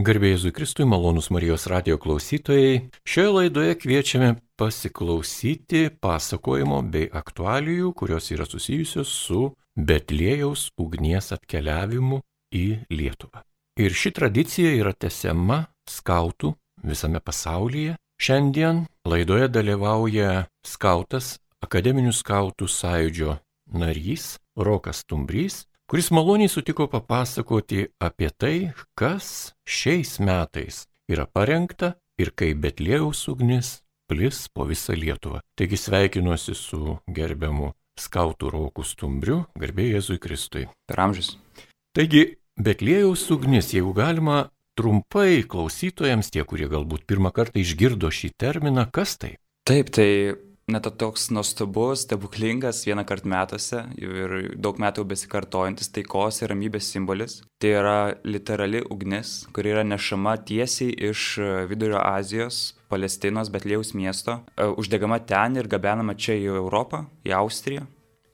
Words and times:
Garbėjai 0.00 0.48
Kristui, 0.56 0.86
malonus 0.88 1.26
Marijos 1.28 1.66
radio 1.68 1.98
klausytojai. 2.00 2.86
Šioje 3.04 3.32
laidoje 3.34 3.74
kviečiame 3.82 4.30
pasiklausyti 4.56 5.90
pasakojimo 6.00 6.78
bei 6.88 7.10
aktualijų, 7.12 7.90
kurios 7.92 8.30
yra 8.32 8.46
susijusios 8.48 9.12
su 9.12 9.50
Betlėjaus 9.76 10.70
ugnies 10.80 11.28
atkeliavimu 11.36 12.22
į 12.48 12.64
Lietuvą. 12.88 13.44
Ir 13.76 13.92
ši 13.92 14.14
tradicija 14.16 14.72
yra 14.78 14.94
tesiama 14.96 15.66
skautų 15.84 16.54
visame 16.80 17.20
pasaulyje. 17.20 17.98
Šiandien 18.16 18.86
laidoje 19.04 19.50
dalyvauja 19.52 20.46
skautas, 20.64 21.34
akademinių 21.60 22.16
skautų 22.16 22.72
sąjūdžio 22.72 23.36
narys 23.76 24.38
Rokas 24.56 25.04
Tumbrys 25.04 25.66
kuris 25.90 26.10
maloniai 26.10 26.48
sutiko 26.48 26.86
papasakoti 26.86 27.88
apie 27.98 28.28
tai, 28.38 28.56
kas 28.94 29.54
šiais 29.66 30.20
metais 30.22 30.84
yra 31.10 31.24
parengta 31.26 31.96
ir 32.22 32.30
kaip 32.30 32.60
Betlėjaus 32.62 33.24
ugnis 33.32 33.80
plis 34.06 34.44
po 34.54 34.68
visą 34.70 34.94
Lietuvą. 34.94 35.40
Taigi 35.58 35.80
sveikinuosi 35.82 36.54
su 36.54 36.94
gerbiamu 37.10 37.72
skautų 37.98 38.52
Roku 38.54 38.84
Stumbriu, 38.86 39.40
garbė 39.58 39.88
Jėzui 39.88 40.20
Kristui. 40.22 40.68
Per 40.86 41.02
amžius. 41.02 41.32
Taigi, 41.98 42.36
Betlėjaus 42.54 43.26
ugnis, 43.34 43.72
jeigu 43.74 43.90
galima 43.96 44.44
trumpai 44.78 45.42
klausytojams, 45.42 46.30
tie, 46.30 46.46
kurie 46.46 46.70
galbūt 46.70 47.02
pirmą 47.10 47.34
kartą 47.34 47.58
išgirdo 47.64 48.12
šį 48.14 48.30
terminą, 48.38 48.86
kas 48.94 49.18
tai? 49.18 49.32
Taip, 49.66 49.90
tai 49.90 50.38
net 50.72 50.86
toks 50.98 51.28
nuostabus, 51.34 52.04
stebuklingas 52.06 52.84
vieną 52.86 53.04
kartą 53.08 53.30
metuose 53.30 53.84
ir 53.98 54.34
daug 54.56 54.78
metų 54.80 55.04
besikartojantis 55.10 55.92
taikos 55.94 56.40
ir 56.42 56.52
ramybės 56.52 56.90
simbolis. 56.92 57.40
Tai 57.60 57.70
yra 57.82 57.96
literali 58.24 58.82
ugnis, 58.90 59.44
kuri 59.54 59.74
yra 59.74 59.84
nešama 59.86 60.36
tiesiai 60.48 60.94
iš 61.10 61.24
Vidurio 61.70 62.00
Azijos, 62.00 62.74
Palestinos, 62.90 63.50
Betlėjaus 63.52 63.94
miesto, 63.94 64.40
e, 64.56 64.66
uždegama 64.66 65.20
ten 65.26 65.56
ir 65.60 65.68
gabenama 65.70 66.16
čia 66.16 66.38
į 66.38 66.50
Europą, 66.56 67.04
į 67.26 67.34
Austriją. 67.38 67.86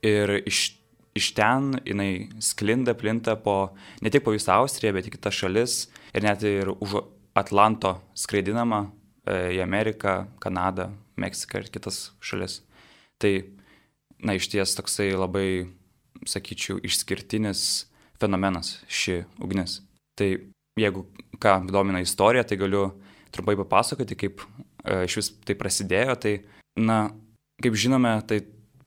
Ir 0.06 0.38
iš, 0.46 0.76
iš 1.16 1.32
ten 1.36 1.74
jinai 1.84 2.28
sklinda, 2.40 2.94
plinta 2.96 3.36
po, 3.36 3.74
ne 4.00 4.12
tik 4.12 4.24
po 4.24 4.34
visą 4.36 4.60
Austriją, 4.62 4.94
bet 4.96 5.08
ir 5.08 5.16
kitas 5.16 5.36
šalis 5.36 5.86
ir 6.14 6.24
net 6.24 6.44
ir 6.46 6.72
už 6.76 7.00
Atlanto 7.36 7.98
skraidinama 8.16 8.86
e, 8.86 9.58
į 9.58 9.60
Ameriką, 9.64 10.22
Kanadą, 10.40 10.88
Meksiką 11.20 11.62
ir 11.62 11.70
kitas 11.72 12.10
šalis. 12.20 12.60
Tai, 13.22 13.32
na, 14.20 14.36
iš 14.36 14.50
ties 14.52 14.76
toksai 14.76 15.10
labai, 15.16 15.48
sakyčiau, 16.28 16.80
išskirtinis 16.84 17.86
fenomenas 18.20 18.76
ši 18.88 19.22
ugnis. 19.42 19.80
Tai 20.16 20.28
jeigu 20.80 21.06
ką 21.40 21.58
domina 21.70 22.02
istorija, 22.04 22.44
tai 22.44 22.58
galiu 22.60 22.90
trumpai 23.32 23.56
papasakoti, 23.60 24.16
kaip 24.18 24.44
e, 24.84 25.04
iš 25.08 25.18
vis 25.20 25.32
tai 25.48 25.56
prasidėjo. 25.58 26.16
Tai, 26.20 26.34
na, 26.80 26.98
kaip 27.64 27.76
žinome, 27.78 28.12
tai 28.28 28.42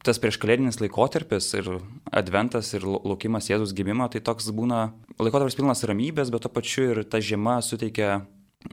tas 0.06 0.20
prieškalėdinis 0.22 0.80
laikotarpis 0.80 1.50
ir 1.60 1.70
adventas 2.16 2.72
ir 2.78 2.86
laukimas 2.88 3.50
Jėzus 3.50 3.76
gimimo, 3.76 4.08
tai 4.12 4.22
toks 4.24 4.48
būna 4.56 4.90
laikotarpis 5.20 5.58
pilnas 5.60 5.84
ramybės, 5.88 6.32
bet 6.32 6.46
to 6.46 6.52
pačiu 6.54 6.92
ir 6.94 7.04
ta 7.04 7.20
žiema 7.20 7.60
suteikia, 7.66 8.22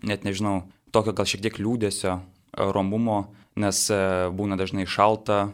net 0.07 0.27
nežinau, 0.27 0.63
tokio 0.95 1.17
gal 1.17 1.29
šiek 1.29 1.43
tiek 1.45 1.59
liūdėsio, 1.61 2.21
romumo, 2.77 3.27
nes 3.57 3.91
e, 3.91 3.97
būna 4.37 4.57
dažnai 4.61 4.87
šalta, 4.89 5.51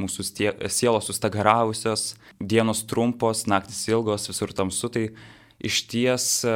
mūsų 0.00 0.24
stie, 0.28 0.50
sielos 0.68 1.06
sustagaravusios, 1.08 2.14
dienos 2.40 2.84
trumpos, 2.88 3.46
naktis 3.48 3.88
ilgos, 3.88 4.28
visur 4.28 4.52
tamsu, 4.56 4.88
tai 4.92 5.04
iš 5.64 5.86
ties, 5.88 6.44
e, 6.44 6.48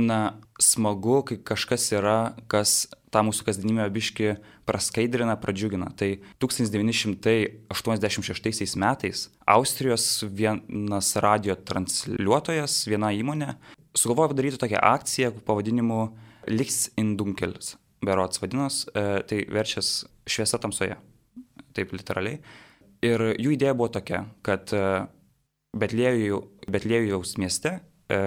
na, 0.00 0.20
smagu, 0.60 1.22
kai 1.28 1.36
kažkas 1.50 1.92
yra, 1.96 2.18
kas 2.48 2.88
tą 3.12 3.20
mūsų 3.26 3.44
kasdienybę 3.48 3.90
biški 3.92 4.26
praskaidrina, 4.68 5.34
pradžiugina. 5.40 5.88
Tai 5.98 6.10
1986 6.40 8.76
metais 8.80 9.18
Austrijos 9.50 10.04
vienas 10.24 11.16
radio 11.20 11.54
transliuotojas, 11.58 12.86
viena 12.88 13.08
įmonė, 13.16 13.48
sugalvojo 13.98 14.28
padaryti 14.32 14.62
tokią 14.62 14.78
akciją 14.94 15.28
pavadinimu 15.44 16.00
Liks 16.48 16.78
in 16.96 17.16
Dunkels 17.20 17.79
berots 18.02 18.40
vadinos, 18.40 18.86
e, 18.94 19.22
tai 19.28 19.44
verčias 19.52 20.04
šviesa 20.28 20.58
tamsoje, 20.60 20.96
taip 21.76 21.92
literaliai. 21.94 22.40
Ir 23.04 23.24
jų 23.40 23.54
idėja 23.56 23.76
buvo 23.76 23.90
tokia, 23.92 24.24
kad 24.46 24.72
e, 24.76 24.84
Betlėjaus 25.76 27.36
mieste, 27.40 27.76
e, 28.10 28.20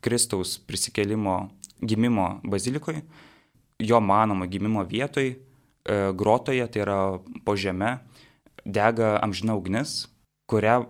Kristaus 0.00 0.56
prisikelimo 0.64 1.50
gimimo 1.82 2.40
bazilikoje, 2.44 3.02
jo 3.80 4.00
manomo 4.00 4.46
gimimo 4.48 4.84
vietoj, 4.84 5.34
grotoje, 6.14 6.66
tai 6.68 6.82
yra 6.82 6.96
po 7.44 7.54
žeme, 7.56 7.94
dega 8.68 9.14
amžina 9.24 9.54
ugnis, 9.56 10.04
kurią, 10.52 10.82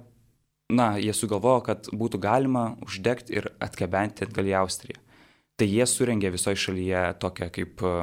na, 0.74 0.88
jie 0.98 1.14
sugalvojo, 1.14 1.60
kad 1.68 1.86
būtų 1.94 2.18
galima 2.20 2.64
uždegti 2.82 3.38
ir 3.38 3.46
atkabenti 3.62 4.26
atgal 4.26 4.50
į 4.50 4.56
Austriją 4.58 4.98
tai 5.60 5.68
jie 5.68 5.84
surengė 5.88 6.32
visoje 6.32 6.56
šalyje 6.56 7.04
tokią 7.20 7.50
kaip, 7.52 7.84
e, 7.84 7.94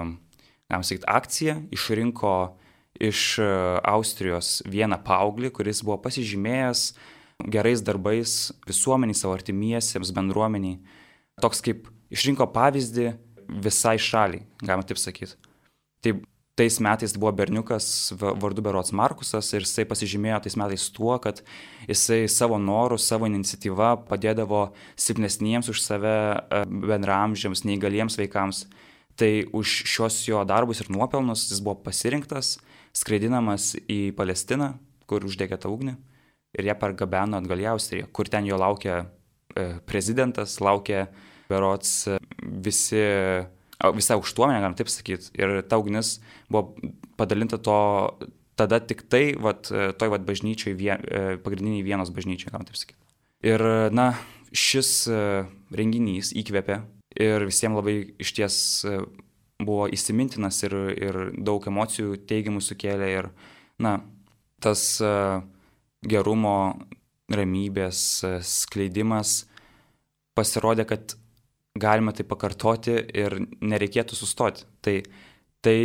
galima 0.70 0.86
sakyti, 0.86 1.10
akciją, 1.10 1.56
išrinko 1.74 2.34
iš 3.10 3.24
e, 3.42 3.48
Austrijos 3.90 4.62
vieną 4.70 5.00
paauglį, 5.06 5.52
kuris 5.56 5.82
buvo 5.86 5.98
pasižymėjęs 6.06 6.92
gerais 7.54 7.84
darbais 7.86 8.38
visuomeniai, 8.68 9.18
savo 9.18 9.36
artimiesiems, 9.38 10.14
bendruomeniai. 10.14 10.80
Toks 11.42 11.62
kaip 11.66 11.90
išrinko 12.14 12.48
pavyzdį 12.54 13.12
visai 13.66 13.98
šaliai, 14.02 14.46
galima 14.64 14.86
taip 14.88 15.02
sakyti. 15.02 15.38
Tai 16.02 16.18
tais 16.58 16.80
metais 16.82 17.14
buvo 17.14 17.32
berniukas 17.38 18.14
vardu 18.18 18.64
Berots 18.66 18.92
Markusas 18.92 19.52
ir 19.54 19.62
jisai 19.62 19.86
pasižymėjo 19.86 20.40
tais 20.46 20.58
metais 20.58 20.88
tuo, 20.94 21.14
kad 21.22 21.44
jisai 21.86 22.24
savo 22.32 22.58
norų, 22.58 22.98
savo 22.98 23.30
iniciatyvą 23.30 23.92
padėdavo 24.10 24.64
silpnesniems 24.98 25.70
už 25.70 25.84
save 25.84 26.16
e, 26.18 26.64
bendramžiams, 26.66 27.62
neįgaliems 27.68 28.18
vaikams. 28.18 28.66
Tai 29.18 29.32
už 29.58 29.84
šios 29.90 30.20
jo 30.28 30.42
darbus 30.46 30.82
ir 30.82 30.90
nuopelnus 30.94 31.48
jis 31.52 31.62
buvo 31.62 31.78
pasirinktas, 31.86 32.58
skraidinamas 32.98 33.76
į 33.90 34.14
Palestiną, 34.18 34.76
kur 35.10 35.26
uždegė 35.26 35.58
tą 35.62 35.72
ugnį 35.74 35.96
ir 36.58 36.70
ją 36.70 36.76
pargabeno 36.80 37.38
atgal 37.38 37.62
į 37.62 37.70
Austriją, 37.74 38.10
kur 38.14 38.30
ten 38.34 38.50
jo 38.50 38.58
laukia 38.58 39.04
e, 39.04 39.78
prezidentas, 39.86 40.58
laukia 40.64 41.06
Berots 41.50 41.94
e, 42.10 42.18
visi 42.66 43.04
visa 43.98 44.18
aukštuomenė, 44.18 44.62
galim 44.64 44.78
taip 44.78 44.90
sakyti. 44.92 45.30
Ir 45.38 45.62
ta 45.70 45.80
ugnis 45.82 46.18
buvo 46.50 46.74
padalinta 47.20 47.60
to 47.62 47.78
tada 48.58 48.80
tik 48.82 49.06
tai, 49.12 49.36
vat, 49.38 49.70
toj 49.70 50.10
vat 50.10 50.26
bažnyčiai, 50.26 50.74
vien, 50.78 51.04
e, 51.06 51.38
pagrindiniai 51.44 51.86
vienos 51.86 52.10
bažnyčiai, 52.14 52.52
galim 52.54 52.66
taip 52.66 52.80
sakyti. 52.80 53.00
Ir, 53.46 53.62
na, 53.94 54.10
šis 54.50 54.92
e, 55.12 55.22
renginys 55.78 56.34
įkvėpė 56.34 56.80
ir 57.22 57.46
visiems 57.46 57.78
labai 57.78 57.98
iš 58.18 58.34
ties 58.34 58.58
e, 58.90 58.98
buvo 59.62 59.86
įsimintinas 59.94 60.64
ir, 60.66 60.74
ir 60.98 61.20
daug 61.38 61.66
emocijų 61.70 62.18
teigiamų 62.30 62.64
sukėlė 62.66 63.12
ir, 63.14 63.30
na, 63.82 64.00
tas 64.62 64.98
gerumo, 66.08 66.58
ramybės 67.30 68.00
skleidimas 68.48 69.44
pasirodė, 70.38 70.86
kad 70.90 71.18
galima 71.82 72.14
tai 72.16 72.26
pakartoti 72.28 72.96
ir 73.18 73.38
nereikėtų 73.62 74.18
sustoti. 74.18 74.66
Tai, 74.84 74.96
tai 75.64 75.78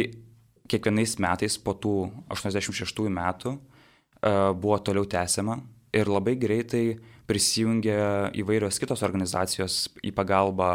kiekvienais 0.71 1.17
metais 1.23 1.59
po 1.61 1.75
tų 1.79 1.97
86 2.33 3.09
metų 3.13 3.55
uh, 3.57 4.51
buvo 4.57 4.79
toliau 4.85 5.07
tęsiama 5.09 5.59
ir 5.93 6.09
labai 6.09 6.37
greitai 6.41 6.99
prisijungė 7.29 7.99
įvairios 8.41 8.81
kitos 8.81 9.05
organizacijos 9.07 9.87
į 10.03 10.15
pagalbą. 10.17 10.75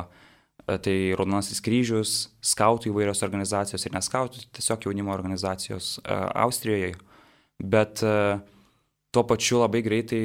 Uh, 0.67 0.77
tai 0.83 0.95
Raudonasis 1.15 1.61
kryžius, 1.63 2.15
skautų 2.43 2.91
įvairios 2.91 3.23
organizacijos 3.23 3.85
ir 3.87 3.93
neskautų, 3.95 4.47
tiesiog 4.57 4.89
jaunimo 4.89 5.13
organizacijos 5.15 5.95
uh, 6.01 6.27
Austrijoje. 6.43 6.95
Bet 7.57 8.03
tuo 9.09 9.23
pačiu 9.25 9.63
labai 9.63 9.79
greitai 9.81 10.19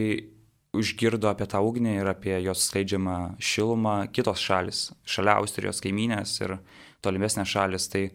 užgirdo 0.77 1.29
apie 1.29 1.47
tą 1.51 1.61
ugnį 1.67 1.99
ir 2.01 2.09
apie 2.09 2.35
jos 2.41 2.65
skleidžiamą 2.69 3.37
šilumą 3.43 3.97
kitos 4.15 4.41
šalis, 4.41 4.87
šalia 5.05 5.37
Austrijos 5.43 5.83
kaiminės 5.85 6.39
ir 6.41 6.57
tolimesnės 7.05 7.51
šalis. 7.53 7.89
Tai 7.93 8.07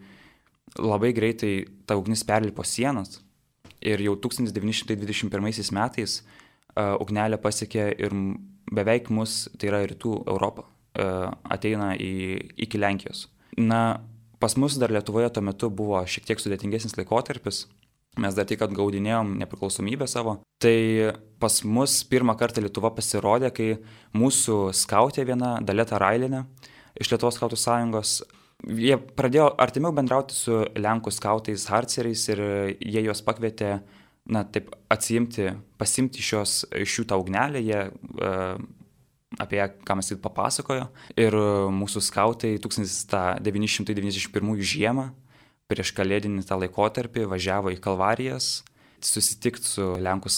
labai 0.82 1.14
greitai 1.16 1.68
ta 1.86 1.98
ugnis 2.00 2.26
perlipo 2.28 2.66
sienas 2.66 3.20
ir 3.82 4.02
jau 4.02 4.16
1921 4.18 5.72
metais 5.78 6.20
uh, 6.22 6.98
ugnelė 7.02 7.38
pasiekė 7.42 7.88
ir 8.02 8.16
beveik 8.74 9.12
mus, 9.14 9.46
tai 9.58 9.70
yra 9.70 9.84
rytų 9.88 10.16
Europą, 10.28 10.66
uh, 10.66 11.30
ateina 11.46 11.94
į, 11.96 12.12
iki 12.66 12.82
Lenkijos. 12.82 13.28
Na, 13.58 14.02
pas 14.42 14.58
mus 14.58 14.78
dar 14.82 14.92
Lietuvoje 14.94 15.30
tuo 15.34 15.46
metu 15.46 15.70
buvo 15.70 16.02
šiek 16.10 16.26
tiek 16.26 16.42
sudėtingesnis 16.42 16.98
laikotarpis, 16.98 17.66
mes 18.22 18.38
dar 18.38 18.48
tik 18.50 18.64
atgaudinėjom 18.66 19.36
nepriklausomybę 19.42 20.08
savo. 20.10 20.38
Tai 20.64 20.78
pas 21.42 21.60
mus 21.64 22.00
pirmą 22.10 22.38
kartą 22.40 22.64
Lietuva 22.64 22.92
pasirodė, 22.96 23.52
kai 23.54 23.70
mūsų 24.18 24.72
skautė 24.78 25.28
viena, 25.28 25.58
Daleta 25.62 26.00
Railinė, 26.02 26.46
iš 26.98 27.12
Lietuvos 27.14 27.38
skautų 27.38 27.60
sąjungos. 27.62 28.18
Jie 28.74 28.98
pradėjo 28.98 29.52
artimiau 29.62 29.94
bendrauti 29.94 30.34
su 30.34 30.64
Lenkų 30.78 31.14
skautais 31.14 31.68
Harceriais 31.70 32.24
ir 32.34 32.42
jie 32.82 33.04
juos 33.06 33.22
pakvietė, 33.26 33.76
na, 34.34 34.42
taip 34.44 34.74
atsiimti, 34.92 35.52
pasimti 35.78 36.26
šios, 36.26 36.64
iš 36.74 37.00
jų 37.00 37.06
tą 37.12 37.20
ugnelę, 37.22 37.62
jie 37.62 37.84
uh, 37.94 38.58
apie 39.38 39.58
ją, 39.60 39.68
ką 39.86 39.96
mes 40.00 40.08
tik 40.10 40.22
papasakojo. 40.24 40.88
Ir 41.20 41.36
mūsų 41.76 42.02
skautai 42.04 42.56
1991 42.64 44.62
žiemą, 44.64 45.06
prieš 45.72 45.94
kalėdinį 45.98 46.46
tą 46.48 46.58
laikotarpį, 46.62 47.28
važiavo 47.32 47.74
į 47.76 47.80
Kalvarijas 47.84 48.62
susitikti 49.04 49.68
su 49.68 49.92
Lenkų 50.02 50.32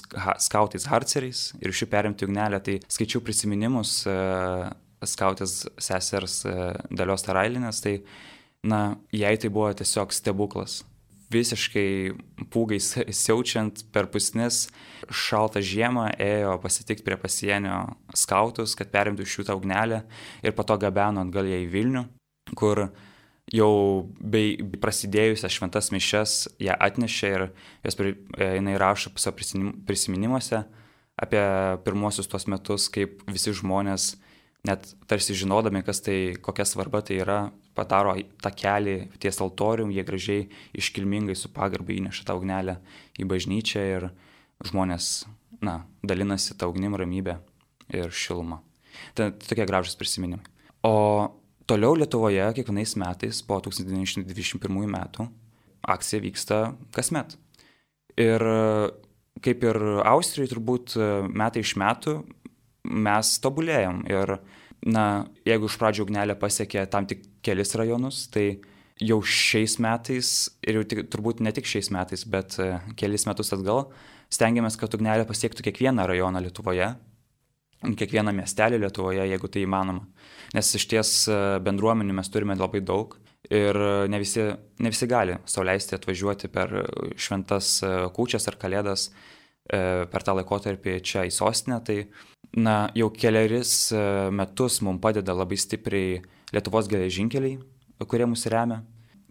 skautais 0.43 0.85
Harceriais 0.89 1.49
ir 1.61 1.71
iš 1.71 1.85
jų 1.85 1.89
perimti 1.93 2.27
ugnelę. 2.27 2.59
Tai 2.59 2.75
skaičiau 2.91 3.21
prisiminimus 3.23 4.01
uh, 4.09 4.67
skautės 5.07 5.63
sesers 5.79 6.43
e, 6.47 6.53
Dalios 6.91 7.23
Tarailinės, 7.23 7.81
tai, 7.83 7.99
na, 8.67 8.97
jai 9.15 9.35
tai 9.39 9.51
buvo 9.53 9.71
tiesiog 9.73 10.13
stebuklas. 10.15 10.81
Visiškai 11.29 12.15
pūgai 12.51 12.79
siaučiant 13.23 13.83
per 13.93 14.09
pusnis, 14.11 14.65
šaltą 15.07 15.61
žiemą 15.63 16.09
ėjo 16.19 16.57
pasitikti 16.63 17.05
prie 17.05 17.19
pasienio 17.21 17.83
skautus, 18.17 18.75
kad 18.75 18.91
perimtų 18.93 19.27
iš 19.27 19.39
jų 19.39 19.49
tą 19.49 19.59
ugnelę 19.59 20.03
ir 20.43 20.55
po 20.57 20.65
to 20.67 20.79
gabeno 20.81 21.23
atgal 21.25 21.47
ją 21.49 21.61
į 21.63 21.69
Vilnių, 21.71 22.03
kur 22.59 22.89
jau 23.53 24.05
bei 24.19 24.57
prasidėjusias 24.81 25.55
šventas 25.55 25.89
mišes 25.93 26.35
ją 26.61 26.75
atnešė 26.77 27.31
ir 27.33 27.45
jos, 27.85 27.97
e, 27.99 28.13
jinai 28.59 28.77
rašo 28.81 29.11
savo 29.17 29.39
prisiminimuose 29.87 30.63
apie 31.19 31.43
pirmosius 31.83 32.29
tuos 32.31 32.47
metus, 32.47 32.87
kaip 32.93 33.23
visi 33.27 33.53
žmonės 33.55 34.13
net 34.67 34.91
tarsi 35.07 35.35
žinodami, 35.37 35.81
kas 35.87 36.01
tai, 36.03 36.35
kokia 36.43 36.65
svarba 36.67 37.01
tai 37.05 37.19
yra, 37.23 37.39
padaro 37.75 38.15
tą 38.43 38.51
kelią 38.55 39.07
ties 39.21 39.39
altorium, 39.43 39.91
jie 39.95 40.03
gražiai, 40.03 40.47
iškilmingai 40.75 41.35
su 41.37 41.51
pagarba 41.55 41.95
įneša 41.95 42.27
tą 42.27 42.35
ugnelę 42.39 42.79
į 43.19 43.27
bažnyčią 43.29 43.85
ir 43.95 44.09
žmonės, 44.67 45.27
na, 45.63 45.81
dalinasi 46.03 46.57
tą 46.59 46.67
ugnim 46.71 46.97
ramybę 46.99 47.39
ir 47.95 48.11
šilumą. 48.11 48.59
Tai 49.15 49.31
tokie 49.39 49.67
gražus 49.67 49.95
prisiminimai. 49.99 50.43
O 50.83 51.38
toliau 51.69 51.93
Lietuvoje 51.97 52.47
kiekvienais 52.57 52.95
metais 52.99 53.43
po 53.45 53.59
1921 53.63 54.89
metų 54.89 55.29
akcija 55.89 56.23
vyksta 56.23 56.57
kasmet. 56.95 57.37
Ir 58.19 58.43
kaip 59.45 59.63
ir 59.63 59.79
Austrijoje 60.09 60.53
turbūt 60.53 60.97
metai 61.31 61.63
iš 61.63 61.77
metų 61.79 62.17
mes 62.83 63.31
tobulėjom. 63.43 64.03
Ir, 64.09 64.35
na, 64.89 65.05
jeigu 65.47 65.69
iš 65.69 65.77
pradžių 65.79 66.07
ugnelė 66.07 66.35
pasiekė 66.39 66.85
tam 66.91 67.07
tik 67.09 67.23
kelis 67.45 67.75
rajonus, 67.79 68.25
tai 68.33 68.61
jau 68.99 69.19
šiais 69.23 69.77
metais, 69.83 70.31
ir 70.67 70.79
jau 70.79 70.85
tik, 70.87 71.05
turbūt 71.11 71.43
ne 71.43 71.53
tik 71.55 71.67
šiais 71.69 71.91
metais, 71.95 72.25
bet 72.27 72.57
e, 72.59 72.73
kelis 72.99 73.25
metus 73.29 73.53
atgal, 73.55 73.87
stengiamės, 74.31 74.75
kad 74.79 74.95
ugnelė 74.95 75.27
pasiektų 75.27 75.63
kiekvieną 75.69 76.07
rajoną 76.09 76.43
Lietuvoje, 76.43 76.91
kiekvieną 77.83 78.33
miestelį 78.35 78.81
Lietuvoje, 78.83 79.25
jeigu 79.29 79.49
tai 79.51 79.63
įmanoma. 79.65 80.05
Nes 80.55 80.69
iš 80.75 80.85
ties 80.91 81.11
e, 81.31 81.39
bendruomenių 81.63 82.15
mes 82.19 82.31
turime 82.33 82.57
labai 82.59 82.81
daug 82.85 83.17
ir 83.49 83.77
ne 84.11 84.19
visi, 84.19 84.49
ne 84.83 84.91
visi 84.91 85.07
gali 85.07 85.37
sauliaisti 85.47 85.95
atvažiuoti 85.95 86.49
per 86.51 86.73
šventas 87.15 87.77
e, 87.83 87.93
kūčias 88.15 88.49
ar 88.51 88.59
kalėdas 88.61 89.11
per 89.69 90.23
tą 90.25 90.33
laikotarpį 90.33 90.95
čia 91.05 91.27
į 91.27 91.31
sostinę, 91.35 91.75
tai 91.85 91.99
na, 92.57 92.89
jau 92.97 93.09
keliaris 93.13 93.91
e, 93.93 94.03
metus 94.33 94.79
mums 94.85 95.01
padeda 95.01 95.35
labai 95.35 95.57
stipriai 95.59 96.21
Lietuvos 96.49 96.87
geležinkeliai, 96.89 97.59
kurie 98.09 98.25
mus 98.25 98.47
remia, 98.49 98.79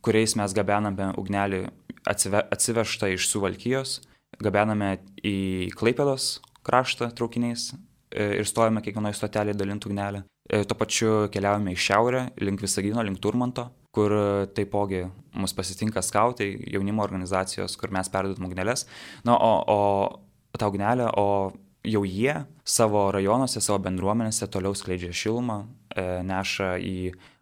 kuriais 0.06 0.36
mes 0.38 0.52
gabename 0.54 1.08
ugnelį 1.18 1.64
atsive, 2.06 2.44
atsivežtą 2.54 3.10
iš 3.10 3.26
Suvalkyjos, 3.32 3.96
gabename 4.38 5.00
į 5.26 5.72
Klaipėdos 5.74 6.36
kraštą 6.62 7.10
traukiniais 7.18 7.72
e, 7.72 7.80
ir 8.18 8.48
stojame 8.48 8.82
kiekvienoje 8.84 9.18
stotelėje 9.18 9.58
dalinti 9.58 9.90
ugnelę. 9.90 10.24
E, 10.48 10.62
tuo 10.68 10.78
pačiu 10.78 11.12
keliaujame 11.32 11.74
į 11.74 11.82
šiaurę, 11.84 12.22
link 12.42 12.62
Visagino, 12.64 13.04
link 13.04 13.20
Turmanto, 13.22 13.68
kur 13.94 14.12
taipogi 14.54 15.04
mus 15.38 15.54
pasitinka 15.56 16.02
skautai, 16.04 16.50
jaunimo 16.72 17.04
organizacijos, 17.04 17.76
kur 17.78 17.92
mes 17.94 18.10
perdodam 18.12 18.48
ugnelės. 18.48 18.86
Na, 19.26 19.36
o, 19.36 19.52
o 19.68 20.58
tą 20.58 20.70
ugnelę, 20.72 21.10
o 21.16 21.52
jau 21.88 22.04
jie 22.04 22.34
savo 22.68 23.08
rajonuose, 23.14 23.60
savo 23.64 23.78
bendruomenėse 23.86 24.48
toliau 24.52 24.76
skleidžia 24.76 25.12
šilumą, 25.14 25.60
e, 25.94 26.06
neša 26.26 26.74
į 26.82 26.96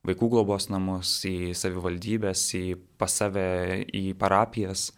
vaikų 0.07 0.31
globos 0.37 0.69
namus, 0.71 1.19
į 1.27 1.55
savivaldybės, 1.57 2.45
į 2.59 2.77
pas 3.01 3.17
save, 3.23 3.85
į 3.91 4.15
parapijas, 4.19 4.91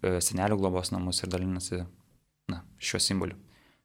e, 0.00 0.20
senelių 0.20 0.60
globos 0.62 0.92
namus 0.94 1.22
ir 1.24 1.32
dalinasi 1.32 1.82
na, 2.52 2.62
šiuo 2.78 3.02
simboliu. 3.02 3.43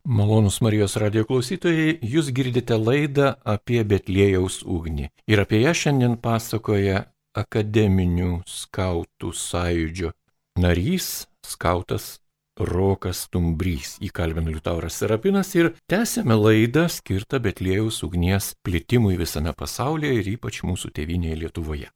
Malonus 0.09 0.55
Marijos 0.65 0.95
radio 0.97 1.21
klausytojai, 1.21 1.99
jūs 2.01 2.31
girdite 2.33 2.73
laidą 2.81 3.35
apie 3.45 3.83
Betlėjaus 3.85 4.63
ugnį. 4.65 5.11
Ir 5.29 5.41
apie 5.43 5.59
ją 5.61 5.69
šiandien 5.77 6.15
pasakoja 6.17 7.03
akademinių 7.37 8.39
skautų 8.49 9.29
sąjūdžio 9.37 10.09
narys, 10.65 11.27
skautas 11.45 12.07
Rokas 12.57 13.27
Tumbrys 13.29 13.99
įkalbino 14.01 14.49
Liutauras 14.49 14.97
Serapinas 14.97 15.53
ir 15.53 15.75
tęsėme 15.85 16.39
laidą 16.41 16.87
skirtą 16.89 17.37
Betlėjaus 17.45 18.01
ugnies 18.01 18.55
plitimui 18.65 19.13
visame 19.21 19.53
pasaulyje 19.53 20.23
ir 20.23 20.31
ypač 20.33 20.63
mūsų 20.65 20.89
tėvinėje 20.97 21.37
Lietuvoje. 21.43 21.93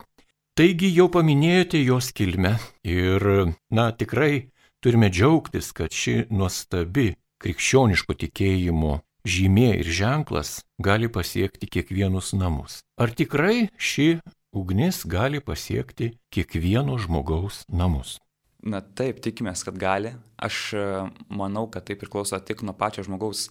Taigi 0.53 0.93
jau 0.93 1.09
paminėjote 1.09 1.81
jos 1.81 2.13
kilmę 2.13 2.59
ir, 2.85 3.27
na, 3.73 3.89
tikrai 3.89 4.51
turime 4.85 5.09
džiaugtis, 5.09 5.73
kad 5.73 5.89
ši 5.89 6.27
nuostabi 6.29 7.15
krikščioniško 7.43 8.15
tikėjimo 8.23 8.97
žymė 9.27 9.69
ir 9.79 9.87
ženklas 9.87 10.61
gali 10.83 11.09
pasiekti 11.11 11.69
kiekvienus 11.71 12.33
namus. 12.35 12.81
Ar 12.99 13.11
tikrai 13.11 13.69
ši 13.77 14.19
ugnis 14.55 15.03
gali 15.09 15.39
pasiekti 15.43 16.13
kiekvieno 16.33 16.97
žmogaus 17.01 17.63
namus? 17.69 18.17
Na 18.63 18.79
taip, 18.79 19.19
tikimės, 19.23 19.63
kad 19.67 19.75
gali. 19.79 20.13
Aš 20.39 20.57
e, 20.77 20.83
manau, 21.27 21.65
kad 21.71 21.83
tai 21.87 21.97
priklauso 21.99 22.39
tik 22.39 22.63
nuo 22.63 22.75
pačio 22.79 23.03
žmogaus 23.03 23.49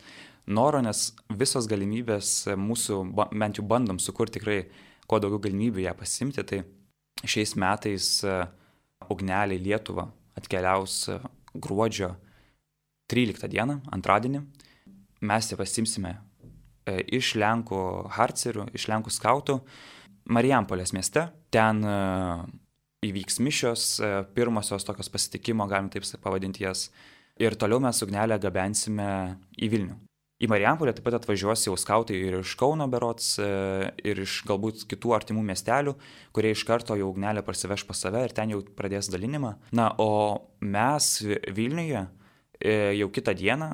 noro, 0.49 0.81
nes 0.81 1.11
visos 1.29 1.69
galimybės 1.69 2.49
mūsų, 2.57 3.03
bent 3.37 3.61
jau 3.61 3.67
bandom 3.69 4.01
sukurti 4.01 4.39
tikrai 4.39 4.63
kuo 5.09 5.21
daugiau 5.21 5.43
galimybių 5.45 5.85
ją 5.85 5.93
pasimti, 5.99 6.45
tai 6.49 6.63
šiais 7.29 7.53
metais 7.61 8.09
e, 8.25 8.39
ugneliai 9.13 9.61
Lietuva 9.61 10.09
atkeliaus 10.39 10.97
e, 11.13 11.19
gruodžio 11.53 12.15
13 13.11 13.49
dieną, 13.49 13.81
antradienį. 13.93 14.45
Mes 15.23 15.51
ją 15.51 15.59
pasimsime 15.59 16.17
iš 16.87 17.35
Lenkų 17.39 17.83
harcerių, 18.11 18.67
iš 18.75 18.89
Lenkų 18.91 19.13
skautų 19.15 19.61
Marijampolės 20.33 20.93
mieste. 20.95 21.29
Ten 21.55 21.83
įvyks 23.03 23.41
mišios, 23.43 23.83
e, 23.99 24.13
pirmosios 24.37 24.87
tokios 24.87 25.11
pasitikimo, 25.11 25.67
galim 25.67 25.91
taip 25.91 26.07
pavadinti 26.23 26.63
jas. 26.63 26.91
Ir 27.41 27.57
toliau 27.59 27.81
mes 27.81 28.03
ugnelę 28.05 28.39
gabensime 28.39 29.39
į 29.59 29.69
Vilnių. 29.73 29.97
Į 30.43 30.49
Marijampolę 30.51 30.93
taip 30.95 31.05
pat 31.07 31.17
atvažiuos 31.21 31.67
jau 31.67 31.77
skautai 31.79 32.19
ir 32.19 32.41
iš 32.41 32.55
Kauno 32.59 32.89
berots, 32.91 33.39
e, 33.39 33.91
ir 34.05 34.23
iš 34.23 34.43
galbūt 34.47 34.87
kitų 34.91 35.15
artimų 35.19 35.43
miestelių, 35.51 35.95
kurie 36.35 36.51
iš 36.51 36.65
karto 36.67 36.97
jau 36.99 37.11
ugnelę 37.11 37.43
parsiveš 37.43 37.87
pas 37.87 37.99
save 37.99 38.25
ir 38.25 38.35
ten 38.35 38.51
jau 38.51 38.63
pradės 38.63 39.11
dalinimą. 39.11 39.57
Na, 39.73 39.95
o 39.99 40.51
mes 40.61 41.23
Vilniuje 41.23 42.07
e, 42.07 42.22
jau 42.63 43.09
kitą 43.11 43.35
dieną, 43.35 43.69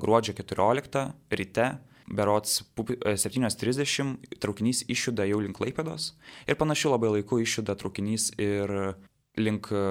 gruodžio 0.00 0.32
14 0.38 1.02
ryte, 1.30 1.66
berots 2.12 2.62
7.30 2.76 4.16
e, 4.32 4.38
traukinys 4.40 4.84
išjuda 4.90 5.26
jau 5.30 5.40
link 5.42 5.58
Laipėdos 5.62 6.12
ir 6.46 6.58
panašiu 6.60 6.92
labai 6.92 7.12
laiku 7.16 7.40
išjuda 7.42 7.76
traukinys 7.80 8.32
ir 8.40 8.96
link 9.40 9.70
e, 9.72 9.84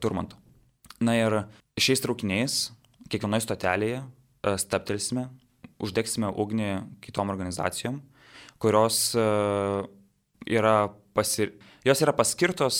Turmanto. 0.00 0.38
Na 1.00 1.16
ir 1.18 1.42
šiais 1.76 2.00
traukiniais 2.04 2.58
kiekvienoje 3.12 3.44
stotelėje 3.44 4.00
e, 4.00 4.56
staptelsime, 4.60 5.28
uždegsime 5.82 6.30
ugnį 6.32 6.70
kitom 7.04 7.32
organizacijom, 7.32 8.00
kurios 8.62 9.10
yra, 9.12 10.76
pasir... 11.12 11.50
jos 11.84 12.00
yra 12.00 12.14
paskirtos 12.16 12.78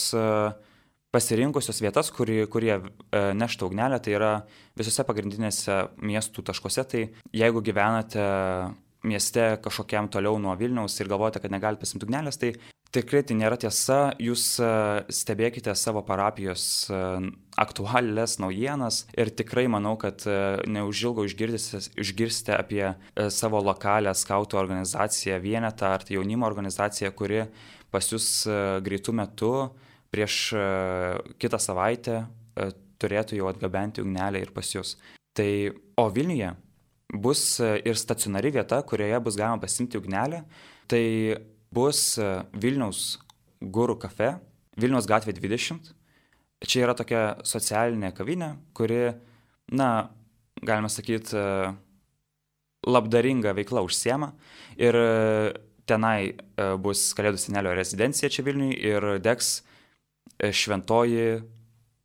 pasirinkusios 1.16 1.80
vietas, 1.80 2.12
kuri, 2.12 2.42
kurie 2.52 2.76
nešta 3.40 3.66
ugnelę, 3.66 3.99
tai 4.04 4.16
yra 4.18 4.32
visose 4.76 5.04
pagrindinėse 5.08 5.87
miestų 5.96 6.44
taškuose. 6.50 6.85
Tai 6.92 7.06
jeigu 7.32 7.64
gyvenate 7.64 8.26
mieste 9.06 9.54
kažkokiam 9.64 10.11
toliau 10.12 10.38
nuo 10.42 10.54
Vilniaus 10.58 10.99
ir 11.00 11.08
galvojate, 11.11 11.40
kad 11.40 11.54
negalite 11.54 11.85
pasimti 11.85 12.08
ugnelės, 12.08 12.40
tai 12.42 12.54
tikrai 12.94 13.23
tai 13.26 13.37
nėra 13.38 13.58
tiesa, 13.61 13.99
jūs 14.23 14.44
e, 14.62 14.68
stebėkite 15.12 15.75
savo 15.76 16.02
parapijos 16.06 16.64
e, 16.88 17.00
aktualias 17.61 18.37
naujienas 18.42 19.04
ir 19.16 19.32
tikrai 19.37 19.66
manau, 19.73 19.96
kad 20.00 20.25
e, 20.28 20.37
neužilgo 20.70 21.26
išgirsite 21.26 22.54
apie 22.56 22.85
savo 23.32 23.62
lokalią 23.64 24.14
skautų 24.16 24.61
organizaciją, 24.61 25.40
vienetą 25.44 25.92
ar 25.96 26.06
tai 26.06 26.18
jaunimo 26.18 26.49
organizaciją, 26.49 27.12
kuri 27.16 27.44
pas 27.92 28.08
jūs 28.12 28.28
greitų 28.85 29.14
metų 29.16 29.52
prieš 30.16 30.37
kitą 31.42 31.61
savaitę 31.61 32.23
turėtų 32.96 33.37
jau 33.37 33.50
atgabenti 33.50 34.00
ugnelę 34.00 34.40
ir 34.40 34.52
pas 34.56 34.70
jūs. 34.73 34.96
Tai, 35.37 35.50
o 36.00 36.08
Vilniuje 36.08 36.54
bus 37.12 37.58
ir 37.61 37.99
stacionari 38.00 38.50
vieta, 38.54 38.80
kurioje 38.82 39.20
bus 39.20 39.37
galima 39.37 39.61
pasimti 39.61 40.00
ugnelę. 40.00 40.42
Tai 40.88 41.04
bus 41.75 42.16
e, 42.18 42.30
Vilniaus 42.56 43.18
gurų 43.61 43.99
kafe, 44.00 44.37
Vilniaus 44.80 45.08
gatvė 45.08 45.35
20. 45.37 45.92
Čia 46.66 46.87
yra 46.87 46.94
tokia 46.96 47.23
socialinė 47.44 48.12
kavinė, 48.16 48.54
kuri, 48.76 49.00
na, 49.76 49.90
galima 50.62 50.90
sakyti, 50.92 51.37
e, 51.37 51.73
labdaringa 52.87 53.54
veikla 53.56 53.85
užsiema. 53.87 54.32
Ir 54.80 54.96
e, 54.96 55.08
tenai 55.87 56.35
bus 56.82 57.12
Kalėdų 57.14 57.38
senelio 57.38 57.70
rezidencija 57.78 58.30
čia 58.32 58.42
Vilniui 58.46 58.73
ir 58.75 59.04
degs 59.23 59.61
šventoji 60.40 61.42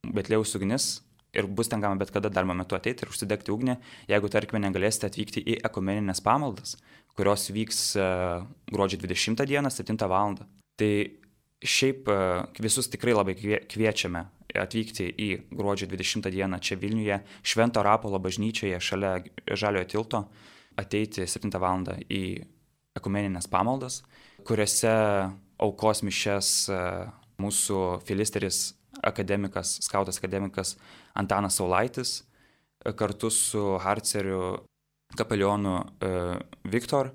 Betlėjaus 0.02 0.56
ugnis. 0.58 0.92
Ir 1.32 1.48
bus 1.48 1.70
ten 1.72 1.80
galima 1.80 2.02
bet 2.02 2.10
kada 2.12 2.28
darbo 2.28 2.52
metu 2.58 2.76
ateiti 2.76 3.06
ir 3.06 3.12
užsidegti 3.14 3.54
ugnį, 3.54 3.78
jeigu, 4.12 4.28
tarkime, 4.28 4.60
negalėsite 4.66 5.08
atvykti 5.08 5.40
į 5.48 5.54
ekumeninės 5.64 6.20
pamaldas 6.26 6.74
kurios 7.16 7.50
vyks 7.52 7.96
e, 7.96 8.06
gruodžio 8.72 9.00
20 9.00 9.46
dieną 9.46 9.70
7 9.70 10.08
val. 10.08 10.38
Tai 10.80 10.94
šiaip 11.62 12.08
e, 12.10 12.20
visus 12.64 12.90
tikrai 12.92 13.16
labai 13.16 13.36
kviečiame 13.70 14.26
atvykti 14.62 15.08
į 15.16 15.30
gruodžio 15.56 15.88
20 15.92 16.32
dieną 16.32 16.60
čia 16.60 16.76
Vilniuje, 16.80 17.22
Švento 17.44 17.84
Rapolo 17.84 18.20
bažnyčioje 18.20 18.80
šalia 18.84 19.20
Žaliojo 19.48 19.88
tilto, 19.88 20.26
ateiti 20.80 21.28
7 21.28 21.52
val. 21.60 21.86
į 22.10 22.42
ekumeninės 23.00 23.48
pamaldas, 23.48 24.02
kuriuose 24.44 24.92
aukos 25.62 26.04
mišes 26.04 26.70
e, 26.70 26.82
mūsų 27.42 27.82
filisteris 28.08 28.72
akademikas, 29.08 29.80
skautas 29.86 30.20
akademikas 30.22 30.76
Antanas 31.18 31.58
Saulaitis 31.60 32.22
kartu 32.98 33.30
su 33.34 33.78
Harceriu 33.82 34.56
kapelionu 35.18 35.76
e, 36.02 36.14
Viktor. 36.72 37.12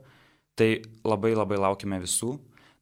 Tai 0.56 0.68
labai 1.04 1.35
labai 1.37 1.59
laukime 1.61 1.99
visų. 2.00 2.37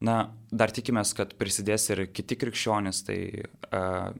Na, 0.04 0.28
dar 0.52 0.72
tikimės, 0.74 1.14
kad 1.16 1.32
prisidės 1.38 1.88
ir 1.90 2.04
kiti 2.12 2.36
krikščionys, 2.36 3.00
tai 3.06 3.16
uh, 3.40 4.10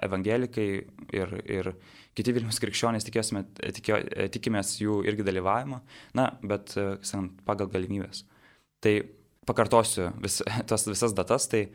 evangelikai 0.00 0.66
ir, 1.12 1.34
ir 1.44 1.70
kiti 2.16 2.32
Vilnius 2.34 2.60
krikščionys, 2.62 3.04
tikėsime, 3.04 3.42
tikio, 3.76 3.98
tikimės 4.32 4.72
jų 4.80 5.00
irgi 5.10 5.26
dalyvavimo, 5.26 5.82
na, 6.16 6.30
bet 6.40 6.72
uh, 6.80 7.26
pagal 7.44 7.68
galimybės. 7.74 8.24
Tai 8.80 8.94
pakartosiu 9.50 10.08
vis, 10.24 10.40
tas 10.70 10.88
visas 10.88 11.14
datas, 11.16 11.50
tai 11.52 11.66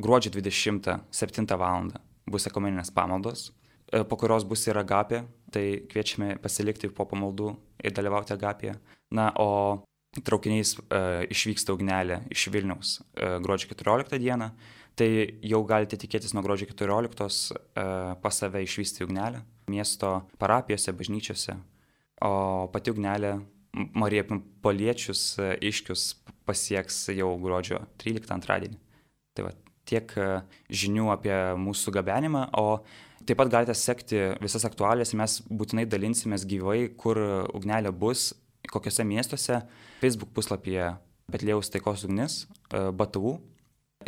gruodžio 0.00 0.32
27 0.34 1.56
val. 1.60 1.92
bus 2.30 2.46
ekumeninės 2.46 2.92
pamaldos, 2.94 3.48
E, 3.90 4.04
po 4.04 4.16
kurios 4.16 4.46
bus 4.46 4.62
ir 4.68 4.78
agapė, 4.78 5.24
tai 5.50 5.82
kviečiame 5.90 6.36
pasilikti 6.42 6.90
po 6.94 7.06
pamaldų 7.10 7.50
ir 7.82 7.94
dalyvauti 7.94 8.34
agapėje. 8.36 8.76
Na, 9.18 9.30
o 9.34 9.82
traukiniais 10.26 10.76
e, 10.78 11.00
išvyksta 11.34 11.74
ugnelė 11.74 12.20
iš 12.30 12.46
Vilniaus 12.54 13.00
e, 13.00 13.32
gruodžio 13.42 13.72
14 13.72 14.20
dieną, 14.22 14.52
tai 14.98 15.08
jau 15.46 15.62
galite 15.66 15.98
tikėtis 15.98 16.34
nuo 16.36 16.44
gruodžio 16.46 16.70
14 16.70 17.50
e, 17.50 17.86
pas 18.22 18.42
save 18.42 18.62
išvysti 18.66 19.06
ugnelę 19.06 19.42
miesto 19.70 20.20
parapijose, 20.38 20.94
bažnyčiose, 20.94 21.56
o 22.26 22.32
pati 22.70 22.94
ugnelė 22.94 23.40
Marija 23.98 24.26
Poliečius 24.62 25.24
e, 25.38 25.56
iškius 25.66 26.12
pasieks 26.46 27.08
jau 27.14 27.32
gruodžio 27.42 27.82
13 28.02 28.38
antradienį. 28.38 28.78
Tai 29.34 29.46
va, 29.46 29.54
tiek 29.90 30.16
e, 30.16 30.32
žinių 30.70 31.10
apie 31.14 31.36
mūsų 31.60 31.98
gabenimą, 31.98 32.48
o 32.58 32.82
Taip 33.28 33.36
pat 33.36 33.50
galite 33.52 33.74
sekti 33.76 34.16
visas 34.40 34.64
aktualijas, 34.64 35.12
mes 35.12 35.36
būtinai 35.44 35.84
dalinsimės 35.84 36.46
gyvai, 36.48 36.86
kur 36.96 37.18
ugnelė 37.52 37.92
bus, 37.92 38.30
kokiuose 38.72 39.04
miestuose, 39.04 39.60
Facebook 40.00 40.32
puslapyje 40.36 40.94
Betlėjaus 41.30 41.70
taikos 41.70 42.06
ugnis, 42.08 42.46
e, 42.72 42.88
BTU. 42.90 43.36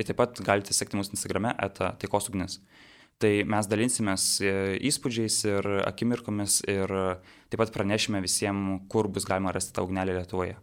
Ir 0.01 0.09
taip 0.09 0.17
pat 0.17 0.41
galite 0.41 0.73
sekti 0.73 0.97
mūsų 0.97 1.15
Instagrame 1.15 1.53
eta 1.61 1.93
taikos 2.01 2.31
ugnis. 2.33 2.59
Tai 3.21 3.31
mes 3.47 3.69
dalinsimės 3.69 4.25
e, 4.41 4.55
įspūdžiais 4.89 5.37
ir 5.51 5.69
akimirkomis 5.85 6.63
ir 6.73 6.97
taip 7.53 7.61
pat 7.61 7.75
pranešime 7.75 8.23
visiems, 8.25 8.81
kur 8.91 9.11
bus 9.13 9.29
galima 9.29 9.53
rasti 9.55 9.77
tą 9.77 9.85
ugnelę 9.87 10.17
Lietuvoje. 10.17 10.57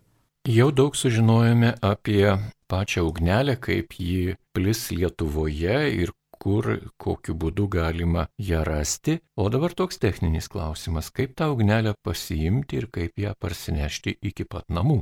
Jau 0.50 0.72
daug 0.74 0.98
sužinojome 0.98 1.76
apie 1.86 2.34
pačią 2.70 3.04
ugnelę, 3.10 3.58
kaip 3.58 3.98
ji 4.00 4.38
plis 4.56 4.90
Lietuvoje 4.94 5.82
ir 5.98 6.14
kur, 6.40 6.72
kokiu 7.02 7.36
būdu 7.36 7.68
galima 7.72 8.28
ją 8.40 8.64
rasti. 8.68 9.20
O 9.36 9.50
dabar 9.52 9.76
toks 9.76 10.00
techninis 10.00 10.48
klausimas, 10.52 11.12
kaip 11.12 11.36
tą 11.40 11.52
ugnelę 11.54 11.96
pasiimti 12.06 12.80
ir 12.80 12.90
kaip 12.94 13.20
ją 13.20 13.34
parsinešti 13.40 14.16
iki 14.32 14.48
pat 14.48 14.70
namų. 14.72 15.02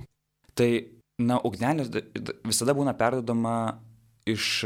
Tai, 0.57 0.69
na, 1.21 1.37
ugnelė 1.45 1.85
visada 2.47 2.73
būna 2.77 2.95
perdodama 2.97 3.77
iš 4.27 4.65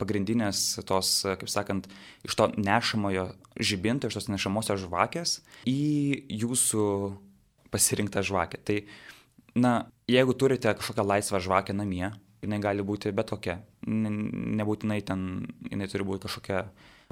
pagrindinės 0.00 0.80
tos, 0.88 1.12
kaip 1.28 1.50
sakant, 1.52 1.86
iš 2.24 2.34
to 2.38 2.48
nešamojo 2.56 3.28
žibinto, 3.60 4.08
iš 4.08 4.16
tos 4.16 4.30
nešamosios 4.32 4.82
žvakės 4.86 5.38
į 5.68 5.80
jūsų 6.40 6.84
pasirinktą 7.70 8.24
žvakę. 8.26 8.60
Tai, 8.66 8.78
na, 9.54 9.74
jeigu 10.10 10.34
turite 10.34 10.72
kažkokią 10.74 11.06
laisvą 11.06 11.42
žvakę 11.44 11.76
namie, 11.76 12.10
jinai 12.42 12.60
gali 12.62 12.84
būti 12.86 13.12
bet 13.16 13.32
kokia. 13.32 13.58
Nebūtinai 13.86 15.00
ten 15.06 15.26
jinai 15.70 15.88
turi 15.90 16.06
būti 16.06 16.26
kažkokia 16.26 16.64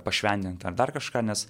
pašvendinta 0.04 0.70
ar 0.70 0.76
dar 0.78 0.92
kažką, 0.94 1.24
nes 1.26 1.46